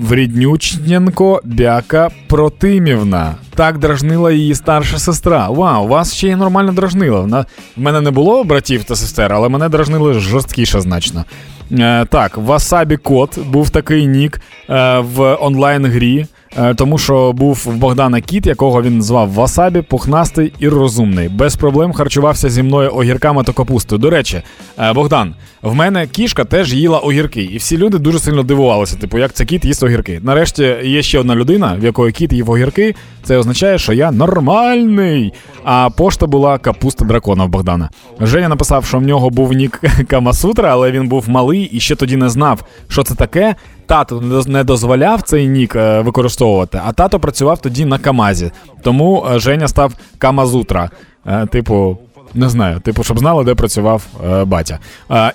Вріднючненко 0.01 1.41
Бяка 1.43 2.09
Протимівна. 2.27 3.35
Так 3.55 3.77
дражнила 3.77 4.31
її 4.31 4.55
старша 4.55 4.99
сестра. 4.99 5.49
Вау, 5.49 5.87
вас 5.87 6.13
ще 6.13 6.27
й 6.27 6.35
нормально 6.35 6.71
дражнила. 6.71 7.19
Вона... 7.19 7.45
В 7.77 7.81
мене 7.81 8.01
не 8.01 8.11
було 8.11 8.43
братів 8.43 8.83
та 8.83 8.95
сестер, 8.95 9.33
але 9.33 9.49
мене 9.49 9.69
дражнили 9.69 10.13
жорсткіше 10.13 10.81
значно. 10.81 11.25
Е, 11.71 12.05
так, 12.05 12.37
Васабі 12.37 12.97
Кот 12.97 13.39
був 13.39 13.69
такий 13.69 14.07
нік 14.07 14.41
е, 14.69 14.99
в 14.99 15.37
онлайн-грі, 15.41 16.25
тому 16.75 16.97
що 16.97 17.33
був 17.33 17.63
в 17.65 17.75
Богдана 17.75 18.21
кіт, 18.21 18.45
якого 18.45 18.81
він 18.81 19.01
звав 19.01 19.31
Васабі, 19.31 19.81
пухнастий 19.81 20.53
і 20.59 20.69
розумний. 20.69 21.29
Без 21.29 21.55
проблем 21.55 21.93
харчувався 21.93 22.49
зі 22.49 22.63
мною 22.63 22.91
огірками 22.95 23.43
та 23.43 23.53
капустою. 23.53 23.99
До 23.99 24.09
речі, 24.09 24.41
е, 24.79 24.93
Богдан, 24.93 25.35
в 25.61 25.75
мене 25.75 26.07
кішка 26.07 26.45
теж 26.45 26.73
їла 26.73 26.99
огірки, 26.99 27.43
і 27.43 27.57
всі 27.57 27.77
люди 27.77 27.97
дуже 27.97 28.19
сильно 28.19 28.43
дивувалися, 28.43 28.97
типу, 28.97 29.17
як 29.17 29.33
це 29.33 29.45
кіт 29.45 29.65
їсть 29.65 29.83
огірки. 29.83 30.19
Нарешті 30.23 30.75
є 30.83 31.01
ще 31.01 31.19
одна 31.19 31.35
людина, 31.35 31.77
в 31.79 31.83
якої 31.83 32.11
кіт 32.11 32.33
їв 32.33 32.49
огірки. 32.49 32.95
Це 33.23 33.37
означає, 33.37 33.77
що 33.77 33.93
я 33.93 34.11
нормальний. 34.11 35.33
А 35.63 35.89
пошта 35.89 36.27
була 36.27 36.57
капуста 36.57 37.05
дракона 37.05 37.45
в 37.45 37.49
Богдана. 37.49 37.89
Женя 38.19 38.49
написав, 38.49 38.85
що 38.85 38.97
в 38.97 39.01
нього 39.01 39.29
був 39.29 39.53
нік 39.53 39.81
Камасутра, 40.07 40.71
але 40.71 40.91
він 40.91 41.07
був 41.07 41.29
малий 41.29 41.63
і 41.63 41.79
ще 41.79 41.95
тоді 41.95 42.17
не 42.17 42.29
знав, 42.29 42.63
що 42.87 43.03
це 43.03 43.15
таке. 43.15 43.55
Тато 43.91 44.21
не 44.47 44.63
дозволяв 44.63 45.21
цей 45.21 45.47
нік 45.47 45.75
е, 45.75 46.01
використовувати, 46.01 46.81
а 46.85 46.91
тато 46.91 47.19
працював 47.19 47.61
тоді 47.61 47.85
на 47.85 47.97
Камазі. 47.97 48.51
Тому 48.83 49.25
е, 49.31 49.39
Женя 49.39 49.67
став 49.67 49.93
Камазутра. 50.17 50.89
Е, 51.25 51.45
Типу. 51.45 51.97
Не 52.33 52.49
знаю, 52.49 52.79
типу, 52.79 53.03
щоб 53.03 53.19
знали, 53.19 53.43
де 53.43 53.55
працював 53.55 54.07
батя. 54.45 54.79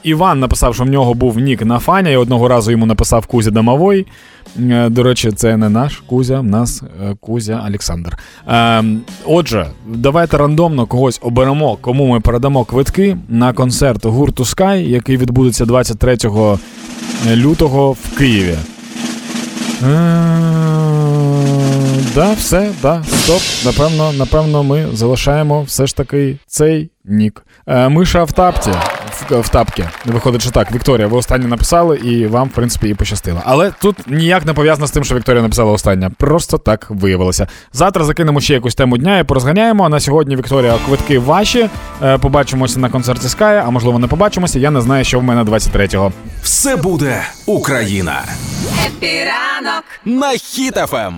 Іван 0.03 0.41
написав, 0.41 0.75
що 0.75 0.85
в 0.85 0.87
нього 0.87 1.15
був 1.15 1.39
нік 1.39 1.65
на 1.65 1.79
фаня, 1.79 2.11
і 2.11 2.17
одного 2.17 2.49
разу 2.49 2.71
йому 2.71 2.87
написав 2.87 3.27
Кузя 3.27 3.51
Домовой. 3.51 4.07
До 4.89 5.03
речі, 5.03 5.33
це 5.33 5.57
не 5.57 5.69
наш 5.69 5.97
Кузя, 6.07 6.41
в 6.41 6.45
нас 6.45 6.83
Кузя 7.21 7.65
Олександр. 7.69 8.19
Е, 8.49 8.85
отже, 9.25 9.67
давайте 9.87 10.37
рандомно 10.37 10.87
когось 10.87 11.21
оберемо, 11.23 11.77
кому 11.81 12.07
ми 12.07 12.21
передамо 12.21 12.65
квитки 12.65 13.17
на 13.29 13.53
концерт 13.53 14.07
гурту 14.07 14.43
Sky, 14.43 14.77
який 14.77 15.17
відбудеться 15.17 15.65
23 15.65 16.17
лютого 17.27 17.93
в 17.93 18.19
Києві. 18.19 18.57
Е, 19.83 19.87
Да, 22.15 22.33
все, 22.33 22.71
да, 22.83 23.05
стоп. 23.05 23.43
Напевно, 23.65 24.13
напевно, 24.13 24.63
ми 24.63 24.87
залишаємо 24.93 25.63
все 25.63 25.87
ж 25.87 25.97
таки 25.97 26.39
цей 26.47 26.91
нік. 27.05 27.43
Е, 27.67 27.89
Миша 27.89 28.25
в 28.25 28.33
тапці. 28.33 28.71
В, 29.31 29.41
в 29.41 29.49
тапки. 29.49 29.89
Виходить, 30.05 30.43
що 30.43 30.51
так, 30.51 30.73
Вікторія, 30.73 31.07
ви 31.07 31.17
останнє 31.19 31.47
написали, 31.47 31.97
і 31.97 32.27
вам, 32.27 32.49
в 32.49 32.53
принципі, 32.53 32.89
і 32.89 32.95
пощастило. 32.95 33.41
Але 33.45 33.73
тут 33.81 33.97
ніяк 34.07 34.47
не 34.47 34.53
пов'язано 34.55 34.87
з 34.87 34.91
тим, 34.91 35.05
що 35.05 35.15
Вікторія 35.15 35.43
написала 35.43 35.73
останнє. 35.73 36.11
Просто 36.19 36.59
так 36.59 36.87
виявилося. 36.91 37.49
Завтра 37.73 38.05
закинемо 38.05 38.41
ще 38.41 38.55
якусь 38.55 38.75
тему 38.75 38.99
дня 38.99 39.19
і 39.19 39.25
порозганяємо. 39.25 39.85
А 39.85 39.89
на 39.89 40.01
сьогодні, 40.01 40.37
Вікторія, 40.37 40.75
квитки 40.87 41.19
ваші. 41.19 41.69
Е, 42.03 42.19
Побачимося 42.19 42.81
на 42.81 42.89
концерті 42.89 43.27
Sky, 43.27 43.63
а 43.67 43.71
можливо 43.71 43.99
не 43.99 44.07
побачимося. 44.07 44.59
Я 44.59 44.71
не 44.71 44.81
знаю, 44.81 45.05
що 45.05 45.19
в 45.21 45.23
мене 45.23 45.43
23-го. 45.43 46.13
Все 46.43 46.77
буде 46.77 47.23
Україна 47.47 48.23
Happy 48.87 49.31
ранок. 49.31 49.85
на 50.05 50.31
Ем. 50.33 50.39
Хіт 50.39 50.81
FM. 50.81 51.13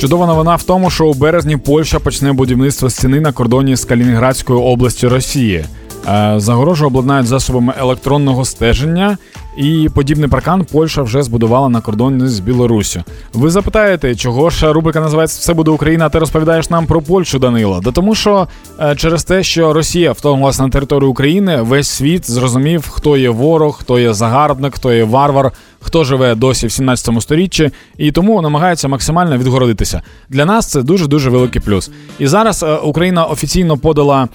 Чудова 0.00 0.26
новина 0.26 0.56
в 0.56 0.62
тому, 0.62 0.90
що 0.90 1.06
у 1.06 1.14
березні 1.14 1.56
Польща 1.56 1.98
почне 1.98 2.32
будівництво 2.32 2.90
стіни 2.90 3.20
на 3.20 3.32
кордоні 3.32 3.76
з 3.76 3.84
Калінінградською 3.84 4.60
областю 4.62 5.08
Росії. 5.08 5.64
Е, 6.08 6.34
Загорожу 6.36 6.86
обладнають 6.86 7.26
засобами 7.26 7.74
електронного 7.78 8.44
стеження, 8.44 9.18
і 9.56 9.88
подібний 9.94 10.28
паркан 10.28 10.64
Польща 10.64 11.02
вже 11.02 11.22
збудувала 11.22 11.68
на 11.68 11.80
кордоні 11.80 12.28
з 12.28 12.40
Білоруссю. 12.40 13.02
Ви 13.32 13.50
запитаєте, 13.50 14.14
чого 14.14 14.50
ж 14.50 14.72
рубрика 14.72 15.00
називається 15.00 15.38
Все 15.40 15.54
буде 15.54 15.70
Україна, 15.70 16.06
а 16.06 16.08
ти 16.08 16.18
розповідаєш 16.18 16.70
нам 16.70 16.86
про 16.86 17.02
Польщу, 17.02 17.38
Данило? 17.38 17.80
Да 17.84 17.92
тому 17.92 18.14
що 18.14 18.48
е, 18.80 18.96
через 18.96 19.24
те, 19.24 19.42
що 19.42 19.72
Росія 19.72 20.12
вторглася 20.12 20.62
на 20.62 20.68
територію 20.68 21.10
України, 21.10 21.62
весь 21.62 21.88
світ 21.88 22.30
зрозумів, 22.30 22.88
хто 22.88 23.16
є 23.16 23.30
ворог, 23.30 23.78
хто 23.80 23.98
є 23.98 24.12
загарбник, 24.12 24.74
хто 24.74 24.92
є 24.92 25.04
варвар, 25.04 25.52
хто 25.80 26.04
живе 26.04 26.34
досі 26.34 26.66
в 26.66 26.72
17 26.72 27.22
сторіччі, 27.22 27.70
і 27.96 28.12
тому 28.12 28.42
намагається 28.42 28.88
максимально 28.88 29.38
відгородитися. 29.38 30.02
Для 30.28 30.44
нас 30.44 30.66
це 30.66 30.82
дуже 30.82 31.06
дуже 31.06 31.30
великий 31.30 31.62
плюс. 31.62 31.90
І 32.18 32.26
зараз 32.26 32.62
е, 32.62 32.76
Україна 32.76 33.24
офіційно 33.24 33.76
подала 33.76 34.28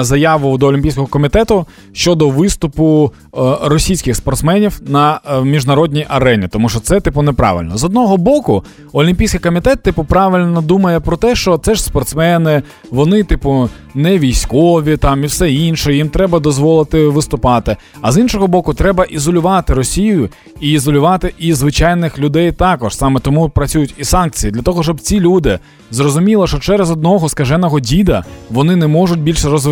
заяву 0.00 0.58
до 0.58 0.66
Олімпійського 0.66 1.06
комітету 1.06 1.66
щодо 1.92 2.28
виступу 2.28 3.12
е, 3.12 3.38
російських 3.62 4.16
спортсменів 4.16 4.80
на 4.86 5.20
е, 5.30 5.40
міжнародній 5.40 6.06
арені, 6.08 6.48
тому 6.48 6.68
що 6.68 6.80
це 6.80 7.00
типу 7.00 7.22
неправильно. 7.22 7.76
З 7.76 7.84
одного 7.84 8.16
боку, 8.16 8.64
Олімпійський 8.92 9.40
комітет, 9.40 9.82
типу, 9.82 10.04
правильно 10.04 10.62
думає 10.62 11.00
про 11.00 11.16
те, 11.16 11.34
що 11.34 11.58
це 11.58 11.74
ж 11.74 11.82
спортсмени, 11.82 12.62
вони, 12.90 13.24
типу, 13.24 13.68
не 13.94 14.18
військові 14.18 14.96
там 14.96 15.24
і 15.24 15.26
все 15.26 15.52
інше. 15.52 15.94
Їм 15.94 16.08
треба 16.08 16.38
дозволити 16.38 17.08
виступати. 17.08 17.76
А 18.00 18.12
з 18.12 18.18
іншого 18.18 18.46
боку, 18.46 18.74
треба 18.74 19.04
ізолювати 19.04 19.74
Росію 19.74 20.28
і 20.60 20.72
ізолювати 20.72 21.34
і 21.38 21.52
звичайних 21.52 22.18
людей 22.18 22.52
також. 22.52 22.96
Саме 22.96 23.20
тому 23.20 23.48
працюють 23.48 23.94
і 23.98 24.04
санкції 24.04 24.50
для 24.52 24.62
того, 24.62 24.82
щоб 24.82 25.00
ці 25.00 25.20
люди 25.20 25.58
зрозуміли, 25.90 26.46
що 26.46 26.58
через 26.58 26.90
одного 26.90 27.28
скаженого 27.28 27.80
діда 27.80 28.24
вони 28.50 28.76
не 28.76 28.86
можуть 28.86 29.20
більше 29.20 29.48
розвиватися, 29.48 29.63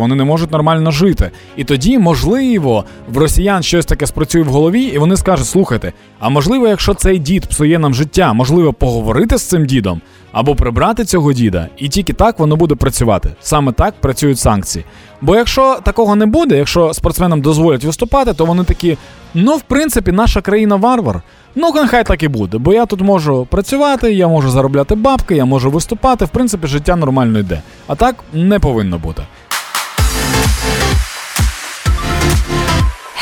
вони 0.00 0.14
не 0.14 0.24
можуть 0.24 0.50
нормально 0.50 0.90
жити. 0.90 1.30
І 1.56 1.64
тоді, 1.64 1.98
можливо, 1.98 2.84
в 3.08 3.18
росіян 3.18 3.62
щось 3.62 3.86
таке 3.86 4.06
спрацює 4.06 4.42
в 4.42 4.48
голові, 4.48 4.82
і 4.82 4.98
вони 4.98 5.16
скажуть: 5.16 5.46
слухайте, 5.46 5.92
а 6.20 6.28
можливо, 6.28 6.68
якщо 6.68 6.94
цей 6.94 7.18
дід 7.18 7.46
псує 7.46 7.78
нам 7.78 7.94
життя, 7.94 8.32
можливо, 8.32 8.72
поговорити 8.72 9.38
з 9.38 9.42
цим 9.42 9.66
дідом 9.66 10.00
або 10.34 10.56
прибрати 10.56 11.04
цього 11.04 11.32
діда, 11.32 11.68
і 11.76 11.88
тільки 11.88 12.12
так 12.12 12.38
воно 12.38 12.56
буде 12.56 12.74
працювати. 12.74 13.30
Саме 13.40 13.72
так 13.72 13.94
працюють 14.00 14.38
санкції. 14.38 14.84
Бо 15.20 15.36
якщо 15.36 15.78
такого 15.82 16.16
не 16.16 16.26
буде, 16.26 16.56
якщо 16.56 16.94
спортсменам 16.94 17.40
дозволять 17.40 17.84
виступати, 17.84 18.34
то 18.34 18.44
вони 18.44 18.64
такі: 18.64 18.98
ну, 19.34 19.56
в 19.56 19.62
принципі, 19.62 20.12
наша 20.12 20.40
країна 20.40 20.76
варвар. 20.76 21.22
Ну, 21.54 21.72
нехай 21.74 22.04
так 22.04 22.22
і 22.22 22.28
буде, 22.28 22.58
бо 22.58 22.72
я 22.72 22.86
тут 22.86 23.00
можу 23.00 23.46
працювати, 23.50 24.12
я 24.12 24.28
можу 24.28 24.50
заробляти 24.50 24.94
бабки, 24.94 25.36
я 25.36 25.44
можу 25.44 25.70
виступати. 25.70 26.24
В 26.24 26.28
принципі, 26.28 26.66
життя 26.66 26.96
нормально 26.96 27.38
йде. 27.38 27.62
А 27.86 27.94
так 27.94 28.16
не 28.32 28.58
повинно 28.58 28.98
бути. 28.98 29.22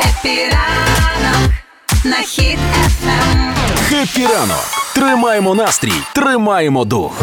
Епіранок. 0.00 1.52
На 2.04 2.16
хіт 2.16 2.58
FM. 2.86 3.54
Happy 3.88 4.26
ранок. 4.26 4.81
Тримаємо 4.94 5.54
настрій, 5.54 5.92
тримаємо 6.14 6.84
дух. 6.84 7.22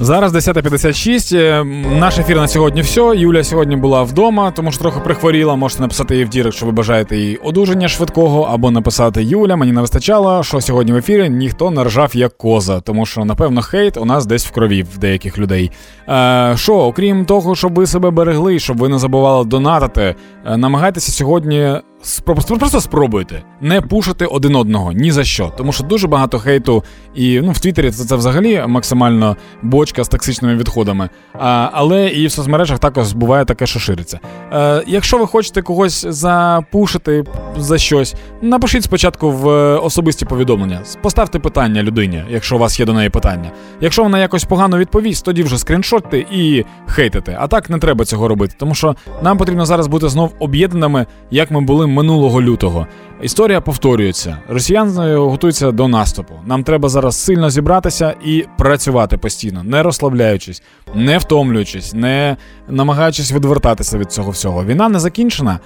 Зараз 0.00 0.34
10.56. 0.34 1.36
Е, 1.36 1.64
Наш 1.98 2.18
ефір 2.18 2.36
на 2.36 2.48
сьогодні 2.48 2.80
все. 2.82 3.00
Юля 3.00 3.44
сьогодні 3.44 3.76
була 3.76 4.02
вдома, 4.02 4.50
тому 4.50 4.72
що 4.72 4.80
трохи 4.80 5.00
прихворіла. 5.00 5.56
Можете 5.56 5.82
написати 5.82 6.16
їй 6.16 6.24
в 6.24 6.28
direct, 6.28 6.52
що 6.52 6.66
ви 6.66 6.72
бажаєте 6.72 7.16
їй 7.16 7.36
одужання 7.36 7.88
швидкого, 7.88 8.42
або 8.42 8.70
написати 8.70 9.22
Юля. 9.24 9.56
Мені 9.56 9.72
не 9.72 9.80
вистачало, 9.80 10.42
що 10.42 10.60
сьогодні 10.60 10.92
в 10.92 10.96
ефірі 10.96 11.28
ніхто 11.28 11.70
не 11.70 11.84
ржав 11.84 12.16
як 12.16 12.38
коза, 12.38 12.80
тому 12.80 13.06
що 13.06 13.24
напевно 13.24 13.62
хейт 13.62 13.96
у 13.96 14.04
нас 14.04 14.26
десь 14.26 14.46
в 14.46 14.50
крові 14.50 14.82
в 14.82 14.98
деяких 14.98 15.38
людей. 15.38 15.70
Е, 16.08 16.52
Що, 16.56 16.74
окрім 16.74 17.24
того, 17.24 17.54
щоб 17.54 17.74
ви 17.74 17.86
себе 17.86 18.10
берегли, 18.10 18.58
щоб 18.58 18.76
ви 18.78 18.88
не 18.88 18.98
забували 18.98 19.44
донатити, 19.44 20.14
е, 20.46 20.56
намагайтеся 20.56 21.12
сьогодні. 21.12 21.74
Спро- 22.02 22.58
Просто 22.58 22.80
спробуйте 22.80 23.42
не 23.60 23.80
пушити 23.80 24.26
один 24.26 24.56
одного 24.56 24.92
ні 24.92 25.12
за 25.12 25.24
що, 25.24 25.52
тому 25.56 25.72
що 25.72 25.84
дуже 25.84 26.06
багато 26.06 26.38
хейту, 26.38 26.84
і 27.14 27.40
ну 27.40 27.52
в 27.52 27.58
Твіттері 27.58 27.90
це, 27.90 28.04
це 28.04 28.16
взагалі 28.16 28.64
максимально 28.66 29.36
бочка 29.62 30.04
з 30.04 30.08
токсичними 30.08 30.56
відходами. 30.56 31.08
А, 31.38 31.70
але 31.72 32.08
і 32.08 32.26
в 32.26 32.32
соцмережах 32.32 32.78
також 32.78 33.12
буває 33.12 33.44
таке, 33.44 33.66
що 33.66 33.78
шириться. 33.78 34.20
Е, 34.52 34.84
якщо 34.86 35.18
ви 35.18 35.26
хочете 35.26 35.62
когось 35.62 36.06
запушити 36.08 37.24
за 37.56 37.78
щось, 37.78 38.14
напишіть 38.42 38.84
спочатку 38.84 39.30
в 39.30 39.48
е, 39.48 39.76
особисті 39.78 40.24
повідомлення. 40.24 40.80
Поставте 41.02 41.38
питання 41.38 41.82
людині, 41.82 42.24
якщо 42.30 42.56
у 42.56 42.58
вас 42.58 42.80
є 42.80 42.86
до 42.86 42.92
неї 42.92 43.10
питання. 43.10 43.50
Якщо 43.80 44.02
вона 44.02 44.18
якось 44.18 44.44
погано 44.44 44.78
відповість, 44.78 45.24
тоді 45.24 45.42
вже 45.42 45.58
скріншотте 45.58 46.18
і 46.18 46.64
хейтите. 46.86 47.36
А 47.40 47.46
так 47.48 47.70
не 47.70 47.78
треба 47.78 48.04
цього 48.04 48.28
робити, 48.28 48.54
тому 48.58 48.74
що 48.74 48.96
нам 49.22 49.38
потрібно 49.38 49.66
зараз 49.66 49.86
бути 49.86 50.08
знов 50.08 50.34
об'єднаними, 50.38 51.06
як 51.30 51.50
ми 51.50 51.60
були 51.60 51.86
минулого 51.90 52.42
лютого. 52.42 52.86
Історія 53.22 53.60
повторюється. 53.60 54.38
Росіяни 54.48 55.16
готуються 55.16 55.70
до 55.70 55.88
наступу. 55.88 56.34
Нам 56.46 56.64
треба 56.64 56.88
зараз 56.88 57.16
сильно 57.16 57.50
зібратися 57.50 58.14
і 58.24 58.44
працювати 58.58 59.16
постійно, 59.18 59.62
не 59.64 59.82
розслабляючись, 59.82 60.62
не 60.94 61.18
втомлюючись, 61.18 61.94
не 61.94 62.36
намагаючись 62.68 63.32
відвертатися 63.32 63.98
від 63.98 64.12
цього 64.12 64.30
всього. 64.30 64.64
Війна 64.64 64.88
не 64.88 64.98
закінчена. 64.98 65.58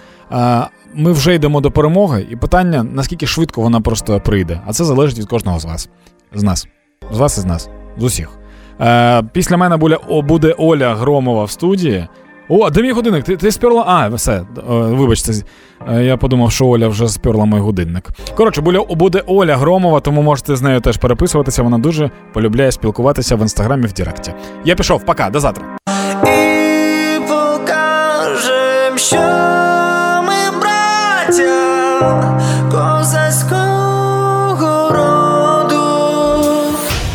Ми 0.95 1.13
вже 1.13 1.35
йдемо 1.35 1.61
до 1.61 1.71
перемоги, 1.71 2.27
і 2.31 2.37
питання 2.37 2.83
наскільки 2.83 3.27
швидко 3.27 3.61
вона 3.61 3.81
просто 3.81 4.21
прийде. 4.21 4.61
А 4.67 4.73
це 4.73 4.85
залежить 4.85 5.19
від 5.19 5.27
кожного 5.27 5.59
з 5.59 5.65
вас. 5.65 5.89
З 6.35 6.43
нас. 6.43 6.67
З 7.13 7.19
вас 7.19 7.39
і 7.39 7.41
з 7.41 7.45
нас. 7.45 7.69
З 7.99 8.05
усіх. 8.05 8.39
Е, 8.81 9.23
після 9.33 9.57
мене 9.57 9.77
буде 10.09 10.55
Оля 10.59 10.95
Громова 10.95 11.45
в 11.45 11.51
студії. 11.51 12.07
О, 12.49 12.71
де 12.71 12.83
мій 12.83 12.93
годинник? 12.93 13.25
Ти, 13.25 13.37
ти 13.37 13.53
сперла? 13.53 13.85
А, 13.87 14.09
все, 14.09 14.33
е, 14.37 14.43
вибачте, 14.69 15.33
е, 15.93 16.05
я 16.05 16.17
подумав, 16.17 16.53
що 16.53 16.67
Оля 16.67 16.89
вже 16.89 17.09
сперла 17.09 17.47
мій 17.47 17.59
годинник. 17.59 18.09
Коротше, 18.35 18.61
буде, 18.61 18.81
буде 18.91 19.23
Оля 19.27 19.57
Громова, 19.57 20.01
тому 20.01 20.23
можете 20.23 20.57
з 20.57 20.63
нею 20.63 20.81
теж 20.81 20.97
переписуватися. 20.97 21.63
Вона 21.63 21.79
дуже 21.79 22.11
полюбляє 22.33 22.73
спілкуватися 22.73 23.37
в 23.37 23.41
інстаграмі 23.41 23.87
в 23.87 23.93
Директі. 23.93 24.33
Я 24.65 24.75
пішов, 24.75 25.05
пока, 25.05 25.31
до 25.31 25.41
завтра. 25.41 25.65
І 26.23 27.19
покажем, 27.29 28.99
що 28.99 29.17
ми 30.27 30.59
браття 30.61 31.55
козацького 32.71 34.91
роду. 34.91 35.85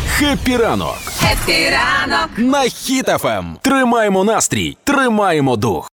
Happy 0.08 0.56
ранок 0.56 0.98
Happy 1.32 1.76
ранок. 1.76 2.28
на 2.38 2.58
Хіт 2.58 3.07
FM. 3.07 3.44
Тримаємо 3.62 4.24
настрій, 4.24 4.76
тримаємо 4.84 5.56
дух. 5.56 5.86